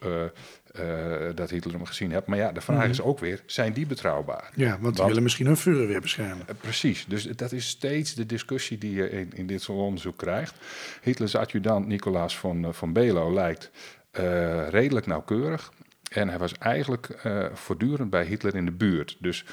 [1.35, 2.27] dat Hitler hem gezien heeft.
[2.27, 4.51] Maar ja, de vraag is ook weer, zijn die betrouwbaar?
[4.55, 6.49] Ja, want die willen misschien hun vuren weer beschermen.
[6.49, 10.16] Eh, Precies, dus dat is steeds de discussie die je in, in dit soort onderzoek
[10.16, 10.55] krijgt.
[11.03, 13.70] Hitlers adjudant Nicolaas van, eh, van Belo lijkt
[14.11, 15.72] eh, redelijk nauwkeurig.
[16.11, 17.09] En hij was eigenlijk
[17.53, 19.16] voortdurend bij Hitler in de buurt.
[19.20, 19.44] Dus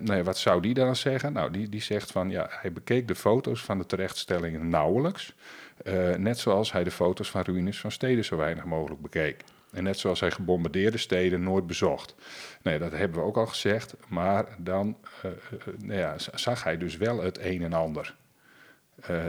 [0.00, 1.32] nou wat zou die dan zeggen?
[1.32, 5.34] Nou, die, die zegt van ja, hij bekeek de foto's van de terechtstellingen nauwelijks.
[6.16, 9.44] Net zoals hij de foto's van ruïnes van steden zo weinig mogelijk bekeek.
[9.72, 12.14] En net zoals hij gebombardeerde steden nooit bezocht.
[12.62, 13.94] Nee, dat hebben we ook al gezegd.
[14.08, 18.16] Maar dan eh, eh, nou ja, zag hij dus wel het een en ander.
[19.00, 19.24] Eh,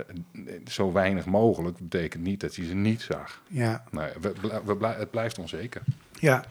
[0.67, 3.41] zo weinig mogelijk betekent niet dat hij ze niet zag.
[3.47, 5.81] Ja, Nee, we, het blijft onzeker.
[6.19, 6.43] Ja,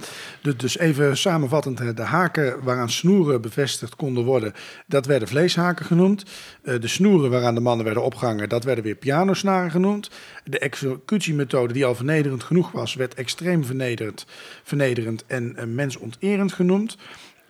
[0.57, 4.53] dus, even samenvattend, de haken waaraan snoeren bevestigd konden worden,
[4.87, 6.25] dat werden vleeshaken genoemd.
[6.63, 10.11] Eh, de snoeren waaraan de mannen werden opgehangen, dat werden weer pianosnaren genoemd.
[10.45, 14.27] De executiemethode die al vernederend genoeg was, werd extreem vernederend,
[14.63, 16.97] vernederend en eh, mensonterend genoemd.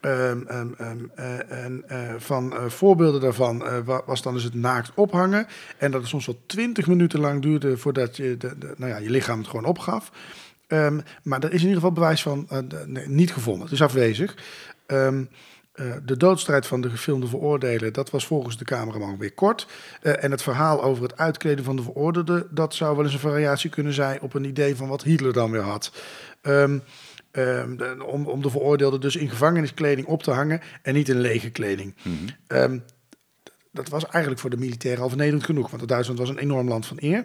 [0.00, 1.84] Ehm, ehm, ehm, eh, en
[2.18, 5.46] van voorbeelden daarvan wa- was dan dus het naakt ophangen.
[5.78, 8.36] En dat het soms wel twintig minuten lang duurde voordat je
[8.76, 10.10] nou ja, je lichaam het gewoon opgaf.
[10.68, 13.62] Ehm, maar er is in ieder geval bewijs van eh, nee, niet gevonden.
[13.62, 14.36] Het is afwezig.
[14.86, 15.24] Ehm,
[15.72, 19.66] eh, de doodstrijd van de gefilmde veroordelen, dat was volgens de cameraman weer kort.
[20.02, 23.20] Eh, en het verhaal over het uitkleden van de veroordeelde, dat zou wel eens een
[23.20, 25.92] variatie kunnen zijn op een idee van wat Hitler dan weer had.
[26.40, 26.78] Ehm,
[28.06, 31.94] om, om de veroordeelde dus in gevangeniskleding op te hangen en niet in lege kleding.
[32.46, 32.78] Ehm,
[33.72, 36.86] dat was eigenlijk voor de militairen al vernederend genoeg, want Duitsland was een enorm land
[36.86, 37.24] van eer.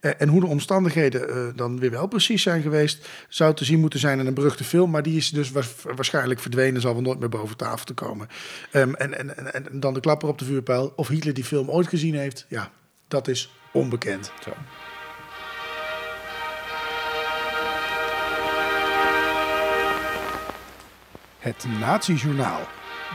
[0.00, 3.80] Eh, en hoe de omstandigheden eh, dan weer wel precies zijn geweest, zou te zien
[3.80, 5.62] moeten zijn in een beruchte film, maar die is dus wa-
[5.94, 8.28] waarschijnlijk verdwenen, zal wel nooit meer boven tafel te komen.
[8.70, 11.70] Ehm, en, en, en, en dan de klapper op de vuurpijl, of Hitler die film
[11.70, 12.70] ooit gezien heeft, ja,
[13.08, 14.32] dat is onbekend.
[14.42, 14.50] Zo.
[21.38, 22.60] Het Nazi-journaal.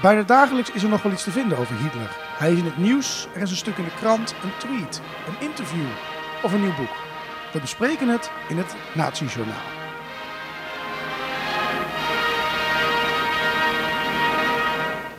[0.01, 2.28] Bijna dagelijks is er nog wel iets te vinden over Hitler.
[2.39, 5.47] Hij is in het nieuws, er is een stuk in de krant, een tweet, een
[5.47, 5.87] interview
[6.43, 6.95] of een nieuw boek.
[7.53, 9.78] We bespreken het in het Nazi-journaal.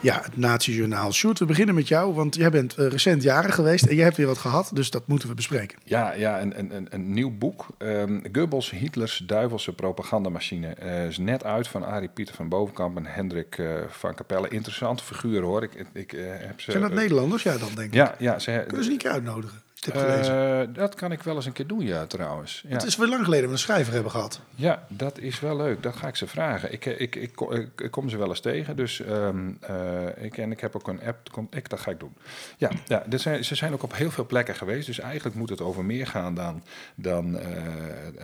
[0.02, 1.12] Ja, het Nazi-journaal.
[1.12, 4.16] Sjoerd, we beginnen met jou, want jij bent eh, recent jaren geweest en jij hebt
[4.16, 5.78] weer wat gehad, dus dat moeten we bespreken.
[5.84, 7.66] Ja, ja een, een, een, nieuw boek.
[7.78, 10.68] Ehm Goebbels, Hitlers duivelse propagandamachine.
[10.68, 14.48] Eh, is net uit van Arie Pieter van Bovenkamp en Hendrik eh, van Capelle.
[14.48, 15.62] Interessante figuren hoor.
[15.62, 17.42] Ik, ik heb ze, Zijn dat Nederlanders?
[17.42, 17.94] Ja, dan denk ik.
[17.94, 19.62] Ja, ja ze, Kunnen ze niet uitnodigen?
[19.90, 20.60] Gelezen.
[20.60, 22.64] Eh, dat kan ik wel eens een keer doen, ja, trouwens.
[22.68, 22.72] Ja.
[22.74, 24.40] Het is wel lang geleden dat we een schrijver hebben gehad.
[24.54, 25.82] Ja, dat is wel leuk.
[25.82, 26.72] Dat ga ik ze vragen.
[26.72, 28.76] Ik, ik, ik, kom- ik, ik kom ze wel eens tegen.
[28.76, 31.46] Dus ehm, eh, ik, en ik heb ook een app.
[31.50, 32.14] Ik, dat ga ik doen.
[32.56, 34.86] Ja, ja dit zijn, ze zijn ook op heel veel plekken geweest.
[34.86, 36.62] Dus eigenlijk moet het over meer gaan dan,
[36.94, 37.48] dan, eh,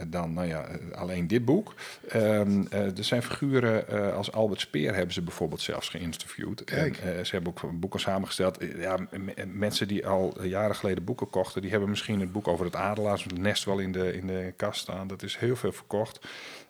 [0.06, 0.64] dan nou ja,
[0.94, 1.74] alleen dit boek.
[2.08, 6.64] Ehm, eh, er zijn figuren eh, als Albert Speer hebben ze bijvoorbeeld zelfs geïnterviewd.
[6.64, 6.96] Kijk.
[6.96, 8.58] En, eh, ze hebben ook boeken samengesteld.
[8.58, 8.98] Eh, Ja,
[9.46, 13.64] mensen die al jaren geleden boeken kochten Die hebben misschien het boek over het adelaarsnest
[13.64, 15.06] wel in de, in de kast staan.
[15.06, 16.26] Dat is heel veel verkocht.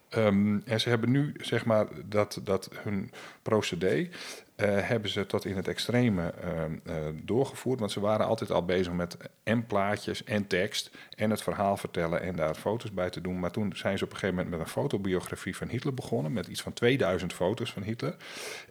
[0.08, 3.10] Ehm, en ze hebben nu, zeg maar, dat, dat hun
[3.42, 4.08] procedé
[4.64, 7.78] hebben ze tot in het extreme ehm, eh, doorgevoerd.
[7.78, 12.20] Want ze waren altijd al bezig met en plaatjes en tekst en het verhaal vertellen
[12.20, 13.40] en daar foto's bij te doen.
[13.40, 16.46] Maar toen zijn ze op een gegeven moment met een fotobiografie van Hitler begonnen, met
[16.46, 18.16] iets van 2000 foto's van Hitler.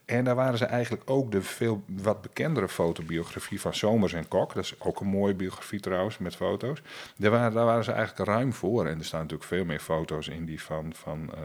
[0.06, 4.54] En daar waren ze eigenlijk ook de veel wat bekendere fotobiografie van Somers en Kok.
[4.54, 6.82] Dat is ook een mooie biografie trouwens, met foto's.
[7.18, 8.86] Daar waren, daar waren ze eigenlijk ruim voor.
[8.86, 11.42] En er staan natuurlijk veel meer foto's in die van, van, uh,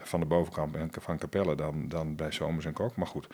[0.00, 2.96] van de bovenkant en van Capelle dan, dan bij Somers en Kok.
[2.96, 3.26] Maar goed,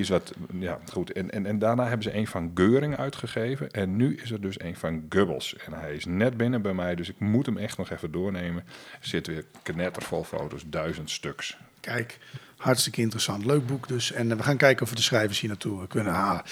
[0.00, 1.12] is wat, ja, goed.
[1.12, 3.70] En, en, en daarna hebben ze een van Geuring uitgegeven.
[3.70, 5.56] En nu is er dus een van Goebbels.
[5.66, 8.64] En hij is net binnen bij mij, dus ik moet hem echt nog even doornemen.
[9.00, 11.56] Er zit weer knettervol foto's, duizend stuks.
[11.80, 12.18] Kijk,
[12.56, 13.44] hartstikke interessant.
[13.44, 14.12] Leuk boek dus.
[14.12, 16.42] En uh, we gaan kijken of we de schrijvers hier naartoe kunnen halen.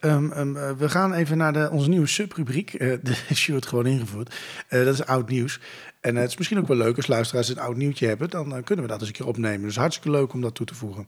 [0.00, 2.72] Um, um, uh, we gaan even naar de, onze nieuwe subrubriek.
[2.72, 4.34] Uh, de Stuart gewoon ingevoerd.
[4.68, 5.60] dat is oud nieuws.
[6.00, 8.30] En het is misschien ook wel leuk als luisteraars een oud nieuwtje hebben.
[8.30, 9.66] Dan kunnen we dat eens een keer opnemen.
[9.66, 11.06] Dus hartstikke leuk om dat toe te voegen.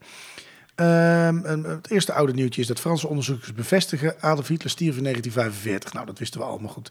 [0.77, 4.15] Um, het eerste oude nieuwtje is dat Franse onderzoekers bevestigen...
[4.21, 5.93] Adolf Hitler stierf in 1945.
[5.93, 6.91] Nou, dat wisten we allemaal goed.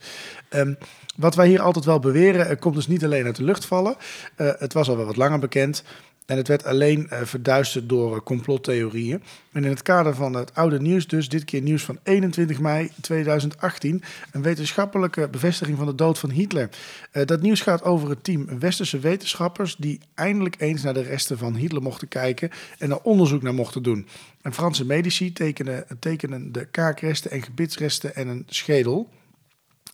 [0.49, 0.77] Um,
[1.15, 3.95] wat wij hier altijd wel beweren, komt dus niet alleen uit de lucht vallen.
[4.37, 5.83] Uh, het was al wel wat langer bekend.
[6.25, 9.23] En het werd alleen uh, verduisterd door uh, complottheorieën.
[9.51, 12.91] En in het kader van het oude nieuws dus, dit keer nieuws van 21 mei
[13.01, 14.03] 2018...
[14.31, 16.69] een wetenschappelijke bevestiging van de dood van Hitler.
[17.13, 19.75] Uh, dat nieuws gaat over het team westerse wetenschappers...
[19.75, 22.49] die eindelijk eens naar de resten van Hitler mochten kijken...
[22.77, 24.07] en er onderzoek naar mochten doen.
[24.41, 29.09] En Franse medici tekenen, tekenen de kaakresten en gebitsresten en een schedel...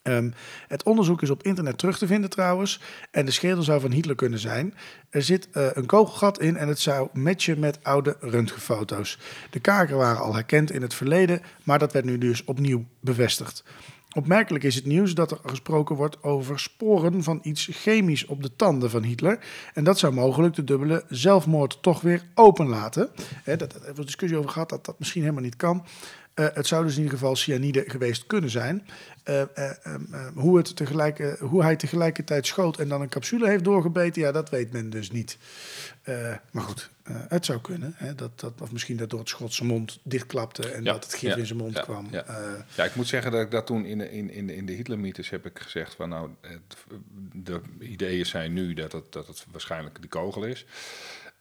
[0.04, 0.34] Um,
[0.68, 2.82] het onderzoek is op internet terug te vinden trouwens.
[3.12, 4.74] En de schedel zou van Hitler kunnen zijn.
[5.10, 9.20] Er zit uh, een kogelgat in en het zou matchen met oude röntgenfoto's.
[9.50, 13.64] De kaken waren al herkend in het verleden, maar dat werd nu dus opnieuw bevestigd.
[14.16, 18.56] Opmerkelijk is het nieuws dat er gesproken wordt over sporen van iets chemisch op de
[18.56, 19.40] tanden van Hitler.
[19.74, 23.10] En dat zou mogelijk de dubbele zelfmoord toch weer openlaten.
[23.44, 25.86] He, daar hebben we discussie over gehad dat dat misschien helemaal niet kan.
[26.36, 28.88] Uh, het zou dus in ieder geval cyanide geweest kunnen zijn.
[29.30, 34.22] Uh, uh, hoe, het tegelijk, hoe hij tegelijkertijd schoot en dan een capsule heeft doorgebeten,
[34.22, 35.38] ja, dat weet men dus niet.
[36.52, 36.90] maar goed,
[37.28, 37.94] het zou kunnen.
[37.96, 41.04] Hè, dat, dat, of misschien dat door het schot zijn mond dichtklapte en Ja, dat
[41.04, 42.08] het gif ja, in zijn mond ja, kwam.
[42.12, 42.24] Ja.
[42.24, 42.36] Eh,
[42.76, 45.30] ja, ik moet zeggen dat ik dat toen in de, in, in, in de Hitlermythes
[45.30, 46.78] heb ik gezegd van nou, het,
[47.34, 50.66] de ideeën zijn nu dat het, dat het waarschijnlijk de kogel is.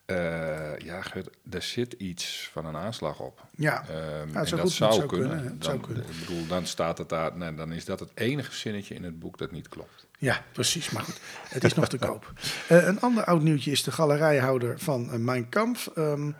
[0.08, 1.02] Eh, ja,
[1.50, 3.40] er zit iets van een aanslag op.
[3.56, 5.44] ja, Ehm, en dat zou, kunnen.
[5.44, 6.02] dan, zou kunnen.
[6.02, 7.36] Ik bedoel, dan staat het daar.
[7.36, 10.06] Nee, dan is dat het enige zinnetje in het boek dat niet klopt.
[10.18, 10.90] Ja, precies.
[10.90, 12.32] Maar goed, het is nog te koop.
[12.68, 15.76] Eh, een ander oud nieuwtje is de galerijhouder van uh, Mijn Kamp.
[15.94, 16.30] Ehm,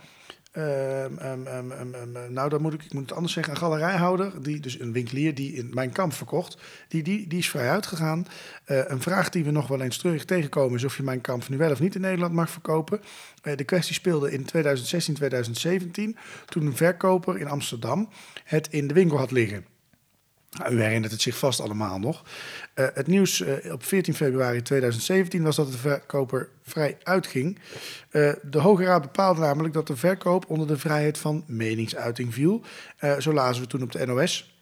[0.58, 3.52] ehm, ehm, ehm, nou, dan moet ik, ik moet het anders zeggen.
[3.52, 7.50] Een galerijhouder, die, dus een winkelier die in Mijn Kamp verkocht, die, die, die is
[7.50, 8.26] vrij uitgegaan.
[8.64, 11.48] Eh, een vraag die we nog wel eens terug tegenkomen is of je Mijn Kamp
[11.48, 13.00] nu wel of niet in Nederland mag verkopen.
[13.42, 16.16] Eh, de kwestie speelde in 2016, 2017,
[16.46, 18.08] toen een verkoper in Amsterdam
[18.44, 19.77] het in de winkel had liggen.
[20.50, 22.24] Nou, u herinnert het zich vast allemaal nog.
[22.74, 27.58] Uh, het nieuws uh, op 14 februari 2017 was dat de verkoper vrij uitging.
[28.10, 32.62] Uh, de Hoge Raad bepaalde namelijk dat de verkoop onder de vrijheid van meningsuiting viel.
[33.18, 34.56] zo lazen we toen op de NOS.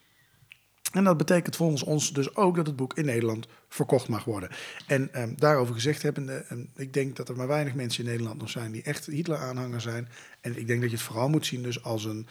[0.93, 4.49] En dat betekent volgens ons dus ook dat het boek in Nederland verkocht mag worden.
[4.87, 8.41] En um, daarover gezegd hebbende, um, ik denk dat er maar weinig mensen in Nederland
[8.41, 10.09] nog zijn die echt Hitler-aanhanger zijn.
[10.41, 12.27] En ik denk dat je het vooral moet zien dus als een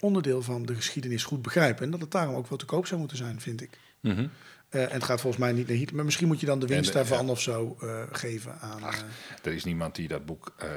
[0.00, 1.84] onderdeel van de geschiedenis goed begrijpen.
[1.84, 3.78] En dat het daarom ook wel te koop zou moeten zijn, vind ik.
[4.00, 4.30] -hmm.
[4.76, 5.96] Uh, en het gaat volgens mij niet naar Hitler.
[5.96, 7.32] Maar misschien moet je dan de winst En, daarvan ja.
[7.32, 8.82] of zo uh, geven aan...
[8.82, 9.04] Ach,
[9.42, 10.68] er is niemand die dat boek uh,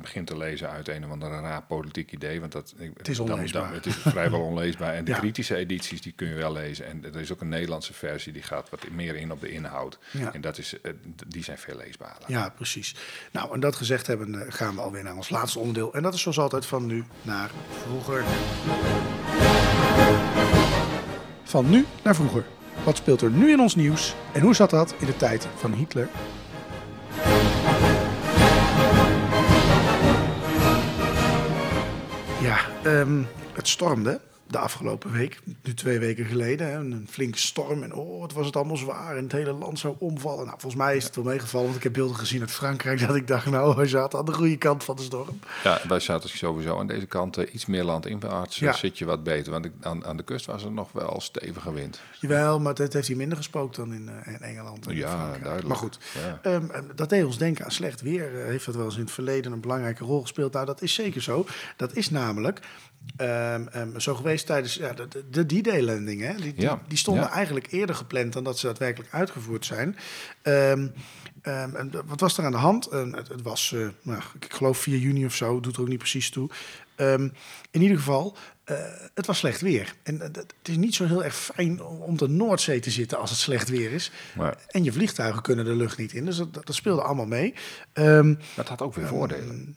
[0.00, 2.40] begint te lezen uit een of ander raar politiek idee.
[2.40, 3.62] Want dat, het is onleesbaar.
[3.62, 4.94] Dan, dan, het is vrijwel onleesbaar.
[4.94, 5.18] En de Ja.
[5.18, 6.86] kritische edities die kun je wel lezen.
[6.86, 9.98] En er is ook een Nederlandse versie die gaat wat meer in op de inhoud.
[10.10, 10.32] Ja.
[10.32, 10.92] En dat is, eh,
[11.26, 12.30] die zijn veel leesbaarder.
[12.30, 12.94] Ja, precies.
[13.32, 15.94] Nou, en dat gezegd hebben, eh, gaan we alweer naar ons laatste onderdeel.
[15.94, 17.50] En dat is zoals altijd van nu naar
[17.86, 18.24] vroeger.
[21.44, 22.44] Van nu naar vroeger.
[22.82, 25.72] Wat speelt er nu in ons nieuws en hoe zat dat in de tijd van
[25.72, 26.08] Hitler?
[32.40, 36.66] Ja, um, het stormde de afgelopen week, nu twee weken geleden.
[36.66, 39.78] Hè, een flinke storm en oh, wat was het allemaal zwaar en het hele land
[39.78, 40.44] zou omvallen.
[40.46, 43.16] Nou, volgens mij is het wel meegevallen, want ik heb beelden gezien uit Frankrijk dat
[43.16, 45.38] ik dacht, nou, hij zat aan de goede kant van de storm.
[45.64, 48.72] Ja, wij zaten sowieso aan deze kant uh, iets meer land inwaarts, Ja.
[48.72, 49.52] zit je wat beter.
[49.52, 52.00] Want ik, aan, aan de kust was er nog wel stevige wind.
[52.20, 54.86] Jawel, maar het heeft hier minder gespookt dan in, eh, in Engeland.
[54.86, 55.66] en in Ja, duidelijk.
[55.68, 56.38] Maar goed, Ja.
[56.42, 58.40] Ehm, eh, dat deed ons denken aan slecht weer.
[58.40, 60.52] Eh, heeft dat wel eens in het verleden een belangrijke rol gespeeld?
[60.52, 61.46] Nou, dat is zeker zo.
[61.76, 62.60] Dat is namelijk
[63.16, 64.94] ehm, ehm, zo geweest tijdens ja,
[65.30, 66.20] de, D-Day-landing.
[66.20, 66.34] Hè?
[66.34, 67.30] Die, die, Ja, die stonden ja.
[67.30, 69.96] eigenlijk eerder gepland dan dat ze daadwerkelijk uitgevoerd zijn.
[70.42, 70.88] Ehm,
[71.42, 72.84] en wat was er aan de hand?
[72.90, 75.98] Het, het was, eh, nou, ik geloof 4 juni of zo, doet er ook niet
[75.98, 76.50] precies toe.
[77.70, 78.76] In ieder geval, eh,
[79.14, 79.94] het was slecht weer.
[80.02, 83.30] En eh, het is niet zo heel erg fijn om de Noordzee te zitten als
[83.30, 84.10] het slecht weer is.
[84.36, 86.24] Maar En je vliegtuigen kunnen de lucht niet in.
[86.24, 87.54] Dus dat, dat speelde allemaal mee.
[88.54, 89.76] Dat had ook weer voordelen.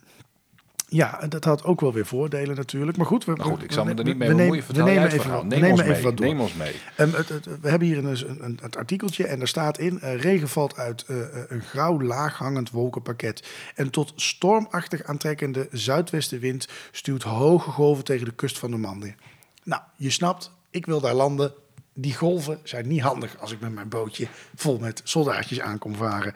[0.90, 2.98] Ja, dat had ook wel weer voordelen natuurlijk.
[2.98, 4.64] Maar goed, we, goed, ik zal me er niet mee bemoeien.
[4.68, 6.02] We nemen even, wat- Neem ons nemen even mee.
[6.02, 6.26] wat door.
[6.26, 6.74] Neem ons mee.
[6.96, 10.00] Ehm, het, het- we hebben hier een, een, een, het artikeltje en daar staat in...
[10.02, 13.48] eh, regen valt uit eh, eh, een grauw laaghangend wolkenpakket.
[13.76, 16.68] En tot stormachtig aantrekkende zuidwestenwind...
[16.92, 19.16] stuwt hoge golven tegen de kust van Normandië.
[19.64, 21.54] Nou, je snapt, ik wil daar landen.
[21.94, 26.34] Die golven zijn niet handig als ik met mijn bootje vol met soldaatjes aankom varen.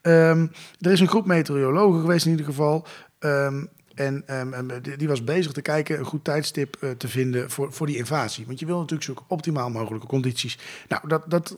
[0.00, 0.46] Ehm,
[0.80, 2.86] er is een groep meteorologen geweest in ieder geval...
[3.18, 3.64] Ehm,
[3.98, 7.72] en ehm, en die- was bezig te kijken een goed tijdstip eh, te vinden voor,
[7.72, 8.46] voor die invasie.
[8.46, 10.58] Want je wil natuurlijk zoeken optimaal mogelijke condities.
[10.88, 11.56] Nou, dat, dat,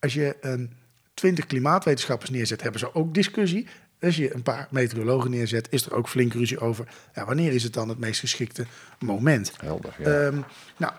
[0.00, 0.72] als je een
[1.14, 3.66] twintig klimaatwetenschappers neerzet, hebben ze ook discussie.
[4.00, 6.88] Als je een paar meteorologen neerzet, is er ook flink ruzie over.
[7.14, 8.66] Ja, wanneer is het dan het meest geschikte
[8.98, 9.52] moment?
[9.56, 10.26] Helder, ja.
[10.26, 10.40] Ehm,
[10.76, 10.92] nou,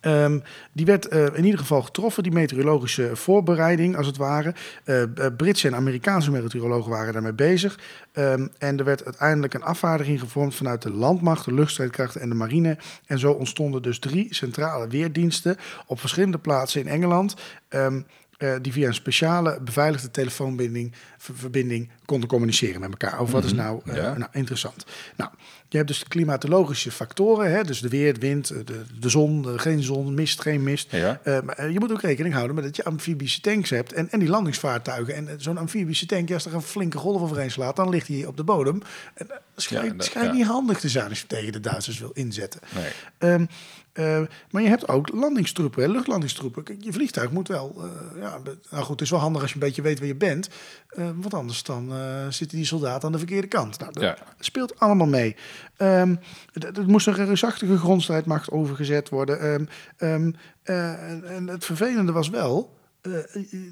[0.00, 0.38] ehm,
[0.72, 4.54] die werd eh, in ieder geval getroffen, die meteorologische voorbereiding, als het ware.
[4.84, 5.02] Eh,
[5.36, 7.78] Britse en Amerikaanse meteorologen waren daarmee bezig.
[8.12, 12.34] Ehm, en er werd uiteindelijk een afvaardiging gevormd vanuit de landmacht, de luchtstrijdkrachten en de
[12.34, 12.78] marine.
[13.06, 17.34] En zo ontstonden dus drie centrale weerdiensten op verschillende plaatsen in Engeland.
[17.68, 18.00] ehm,
[18.38, 23.20] eh, die via een speciale beveiligde telefoonverbinding ver- verbinding konden communiceren met elkaar.
[23.20, 24.16] Over wat is nou, eh, Ja.
[24.18, 24.84] nou interessant.
[25.16, 25.30] Nou,
[25.68, 29.42] je hebt dus de klimatologische factoren, hè, dus de weer, de wind, de, de zon,
[29.42, 30.90] de, geen zon, mist, geen mist.
[30.92, 31.20] Ja.
[31.22, 34.10] Eh, maar eh, je moet ook rekening houden met dat je amfibische tanks hebt en,
[34.10, 35.14] en die landingsvaartuigen.
[35.14, 38.24] En eh, zo'n amfibische tank, als er een flinke golf overheen slaat, dan ligt hij
[38.26, 38.82] op de bodem.
[39.14, 40.34] En schijnt, Ja, dat- schijnt ja.
[40.34, 42.60] niet handig te zijn als je tegen de Duitsers wil inzetten.
[42.74, 42.90] Nee.
[43.18, 43.46] Ehm,
[43.92, 46.62] eh, maar je hebt ook landingstroepen, hè, luchtlandingstroepen.
[46.62, 47.74] Kijk, je vliegtuig moet wel.
[48.14, 48.38] eh, ja,
[48.70, 50.48] nou goed, het is wel handig als je een beetje weet waar je bent.
[50.88, 51.97] eh, want anders dan eh,
[52.28, 53.78] zitten die soldaten aan de verkeerde kant.
[53.78, 54.16] Nou, dat Ja.
[54.38, 55.36] speelt allemaal mee.
[55.76, 59.40] D- Er moest een reusachtige grondstrijdmacht overgezet worden.
[59.40, 59.64] Ehm,
[59.96, 60.32] ehm,
[60.62, 62.76] eh, en, het vervelende was wel.
[63.02, 63.12] eh,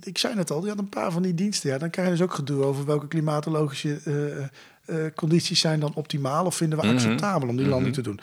[0.02, 1.70] ik zei het al, je had een paar van die diensten.
[1.70, 5.94] Ja, dan krijg je dus ook gedoe over welke klimatologische eh, eh, condities zijn dan
[5.94, 6.94] optimaal of vinden we Mhm.
[6.94, 8.20] acceptabel om die landing te doen.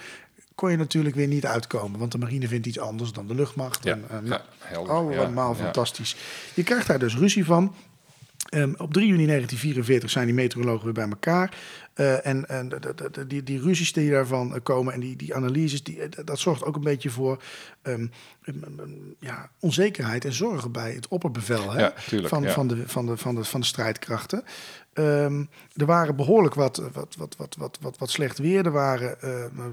[0.56, 3.84] Kon je natuurlijk weer niet uitkomen, want de marine vindt iets anders dan de luchtmacht.
[3.84, 5.18] Ja, En, eh, ja, nou, helder.
[5.20, 5.64] allemaal ja.
[5.64, 6.16] fantastisch.
[6.54, 7.76] Je krijgt daar dus ruzie van.
[8.54, 11.58] Ehm, op 3 juni 1944 zijn die meteorologen weer bij elkaar.
[11.94, 15.84] Eh, en en de- die, die ruzies die daarvan eh, komen en die, die analyses,
[15.84, 17.42] die, eh, dat zorgt ook een beetje voor
[17.82, 18.08] ehm,
[19.20, 22.52] ja, onzekerheid en zorgen bij het opperbevel hè, Ja, tuurlijk, van, ja.
[22.52, 24.44] van, de, van, de, van, de, van de strijdkrachten.
[24.94, 25.44] Ehm,
[25.76, 28.66] er waren behoorlijk wat, wat, wat, wat, wat, wat, wat slecht weer.
[28.66, 29.18] Er waren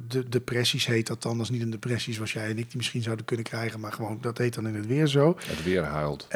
[0.09, 1.37] de, depressies, heet dat dan.
[1.37, 3.93] Dat is niet een depressie zoals jij en ik die misschien zouden kunnen krijgen, maar
[3.93, 5.37] gewoon dat heet dan in het weer zo.
[5.47, 6.27] Het weer huilt.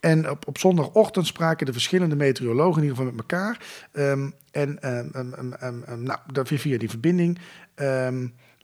[0.00, 3.58] En op, op zondagochtend spraken de verschillende meteorologen in ieder geval met elkaar.
[3.92, 6.18] Ehm, en ehm, nou,
[6.58, 7.38] via die verbinding.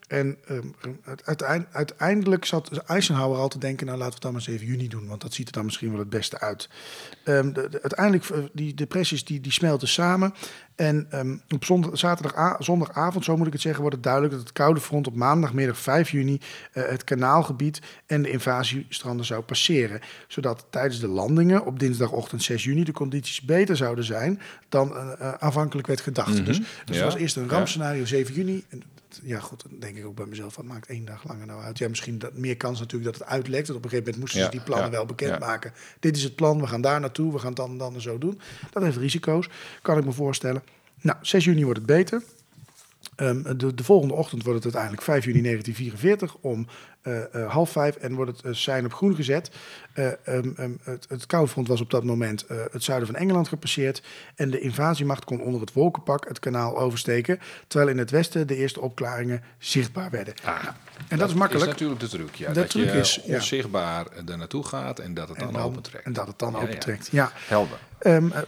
[0.07, 0.67] En ehm,
[1.23, 3.85] uiteind- uiteindelijk zat Eisenhower al te denken...
[3.85, 5.07] nou, laten we het dan maar eens even juni doen...
[5.07, 6.69] want dat ziet er dan misschien wel het beste uit.
[7.23, 10.33] Ehm, de, de- uiteindelijk, eh, die depressies die, die smelten samen...
[10.75, 14.43] En ehm, op zondag, zaterdag, zondagavond, zo moet ik het zeggen, wordt het duidelijk dat
[14.43, 16.39] het koude front op maandagmiddag 5 juni
[16.71, 19.99] eh, het kanaalgebied en de invasiestranden zou passeren.
[20.27, 25.31] Zodat tijdens de landingen op dinsdagochtend 6 juni de condities beter zouden zijn dan eh,
[25.33, 26.45] aanvankelijk werd gedacht.
[26.45, 26.93] Dus, dus Ja.
[26.93, 28.63] het was eerst een rampscenario 7 juni.
[28.69, 28.83] En,
[29.23, 31.77] ja, goed, dan denk ik ook bij mezelf, wat maakt één dag langer nou uit?
[31.77, 33.67] Ja, misschien dat, meer kans natuurlijk dat het uitlekt.
[33.67, 35.73] Want op een gegeven moment moesten Ja, ze die plannen ja, wel bekendmaken.
[35.99, 38.01] Dit is het plan, we gaan daar naartoe, we gaan het dan en dan en
[38.01, 38.39] zo doen.
[38.71, 39.49] Dat heeft risico's,
[39.81, 40.63] kan ik me voorstellen.
[41.01, 42.23] Nou, 6 juni wordt het beter.
[43.17, 46.67] Ehm, de, de volgende ochtend wordt het uiteindelijk 5 juni 1944 om
[47.07, 49.51] eh, eh, half vijf en wordt het eh, sein op groen gezet.
[49.93, 54.01] Eh, ehm, ehm, het, het koufront was op dat moment het zuiden van Engeland gepasseerd
[54.35, 58.55] en de invasiemacht kon onder het wolkenpak het kanaal oversteken, terwijl in het westen de
[58.55, 60.33] eerste opklaringen zichtbaar werden.
[60.43, 60.75] Ah, Nou,
[61.07, 61.65] en dat, is makkelijk.
[61.65, 62.47] is natuurlijk de truc, ja.
[62.47, 63.35] De dat truc je is, ja.
[63.35, 66.05] onzichtbaar er naartoe gaat en dat het dan, dan, opentrekt.
[66.05, 66.65] en dat het dan Ja, ja.
[66.65, 67.09] opentrekt.
[67.11, 67.31] Ja.
[67.33, 67.77] Helder.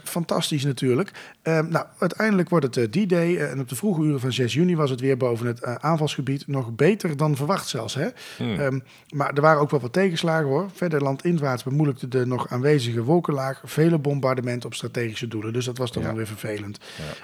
[0.04, 1.10] Fantastisch natuurlijk.
[1.42, 4.90] Nou, uiteindelijk wordt het eh, D-Day en op de vroege uren van 6 juni was
[4.90, 7.94] het weer boven het eh, aanvalsgebied nog beter dan verwacht zelfs.
[7.94, 8.08] Hè?
[8.38, 8.78] Ehm,
[9.14, 10.68] maar er waren ook wel wat tegenslagen hoor.
[10.74, 15.52] Verder landinwaarts bemoeilijkte de nog aanwezige wolkenlaag vele bombardementen op strategische doelen.
[15.52, 16.08] Dus dat was dan Ja.
[16.08, 16.78] wel weer vervelend.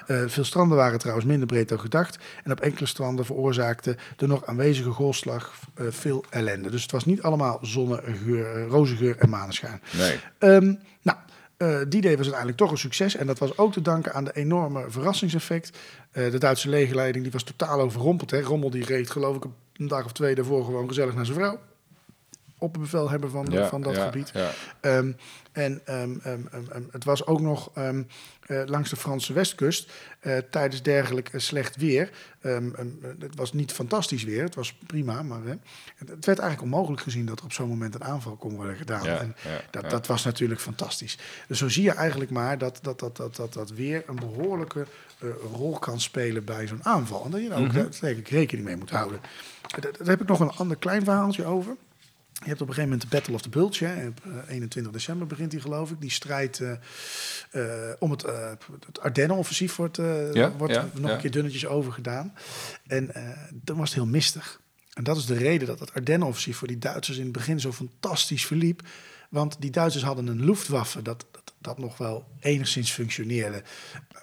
[0.07, 2.19] Eh, veel stranden waren trouwens minder breed dan gedacht.
[2.45, 6.71] En op enkele stranden veroorzaakte de nog aanwezige golfslag eh, veel ellende.
[6.71, 9.81] Dus het was niet allemaal zonnegeur, eh, roze geur en maneschijn.
[9.97, 10.19] Nee.
[10.39, 11.19] Ehm, nou,
[11.57, 13.17] Eh, die day was uiteindelijk toch een succes.
[13.17, 15.79] En dat was ook te danken aan de enorme verrassingseffect.
[16.11, 18.31] Eh, de Duitse legerleiding die was totaal overrompeld.
[18.31, 18.41] Hè.
[18.41, 21.59] Rommel die reed geloof ik een dag of twee daarvoor gewoon gezellig naar zijn vrouw.
[22.59, 24.31] Opperbevelhebber van, Ja, van dat ja, gebied.
[24.35, 24.51] ja.
[24.81, 25.13] Ehm,
[25.53, 26.41] en ehm, ehm,
[26.91, 27.91] het was ook nog eh,
[28.67, 32.11] langs de Franse westkust eh, tijdens dergelijk eh, slecht weer.
[33.19, 35.55] Het was niet fantastisch weer, het was prima, maar hè,
[35.97, 39.07] het, werd eigenlijk onmogelijk gezien dat er op zo'n moment een aanval kon worden gedaan.
[39.07, 39.37] En
[39.71, 41.19] dat, dat was natuurlijk fantastisch.
[41.49, 44.87] Dus zo zie je eigenlijk maar dat dat, dat, dat, dat, dat weer een behoorlijke
[45.19, 47.25] eh, rol kan spelen bij zo'n aanval.
[47.25, 49.21] En dat je daar ook ik rekening mee moet houden.
[49.81, 51.77] Daar heb ik nog een ander klein verhaaltje over.
[52.43, 53.85] Je hebt op een gegeven moment de Battle of the Bulge.
[53.85, 54.07] Hè.
[54.07, 56.01] Op, eh, 21 december begint die, geloof ik.
[56.01, 56.73] Die strijd eh,
[57.91, 58.51] eh, om het, eh,
[58.87, 59.97] het Ardennen-offensief wordt,
[60.33, 61.15] Ja, wordt ja, nog ja.
[61.15, 62.35] een keer dunnetjes over gedaan.
[62.87, 63.11] En
[63.53, 64.61] dan was het heel mistig.
[64.95, 67.73] En dat is de reden dat het Ardennen-offensief voor die Duitsers in het begin zo
[67.73, 68.83] fantastisch verliep.
[69.31, 73.63] Want die Duitsers hadden een Luftwaffe dat, dat, dat nog wel enigszins functioneerde.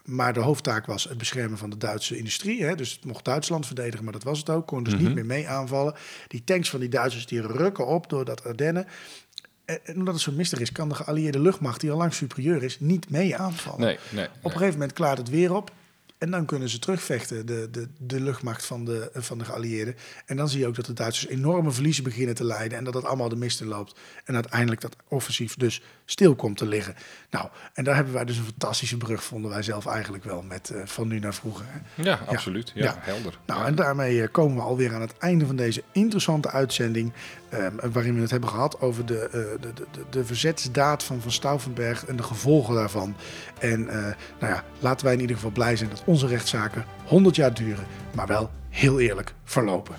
[0.05, 2.63] Maar de hoofdtaak was het beschermen van de Duitse industrie.
[2.63, 2.75] Hè?
[2.75, 4.67] Dus het mocht Duitsland verdedigen, maar dat was het ook.
[4.67, 5.95] Kon dus niet meer mee aanvallen.
[6.27, 8.87] Die tanks van die Duitsers die rukken op door dat Ardennen.
[9.65, 12.63] En en omdat het zo mistig is, kan de geallieerde luchtmacht, die al lang superieur
[12.63, 13.79] is, niet mee aanvallen.
[13.79, 14.25] Nee, nee.
[14.25, 15.71] Op een gegeven moment klaart het weer op.
[16.23, 19.95] En dan kunnen ze terugvechten, de, de, de luchtmacht van de, van de geallieerden.
[20.25, 22.77] En dan zie je ook dat de Duitsers enorme verliezen beginnen te lijden.
[22.77, 23.99] En dat het allemaal de mist in loopt.
[24.25, 26.95] En uiteindelijk dat offensief dus stil komt te liggen.
[27.29, 30.69] Nou, en daar hebben wij dus een fantastische brug, vonden wij zelf eigenlijk wel, met
[30.69, 31.65] eh, van nu naar vroeger.
[31.67, 32.03] hè.
[32.03, 32.71] Ja, absoluut.
[32.75, 32.97] Ja, Ja.
[32.99, 33.39] helder.
[33.45, 37.13] Nou, en daarmee eh, komen we alweer aan het einde van deze interessante uitzending.
[37.53, 41.31] Eh, waarin we het hebben gehad over de, de, de, de, de verzetsdaad van Van
[41.31, 43.15] Stauffenberg en de gevolgen daarvan.
[43.59, 43.95] En eh,
[44.39, 47.85] nou ja, laten wij in ieder geval blij zijn dat onze rechtszaken 100 jaar duren,
[48.15, 49.95] maar wel heel eerlijk verlopen.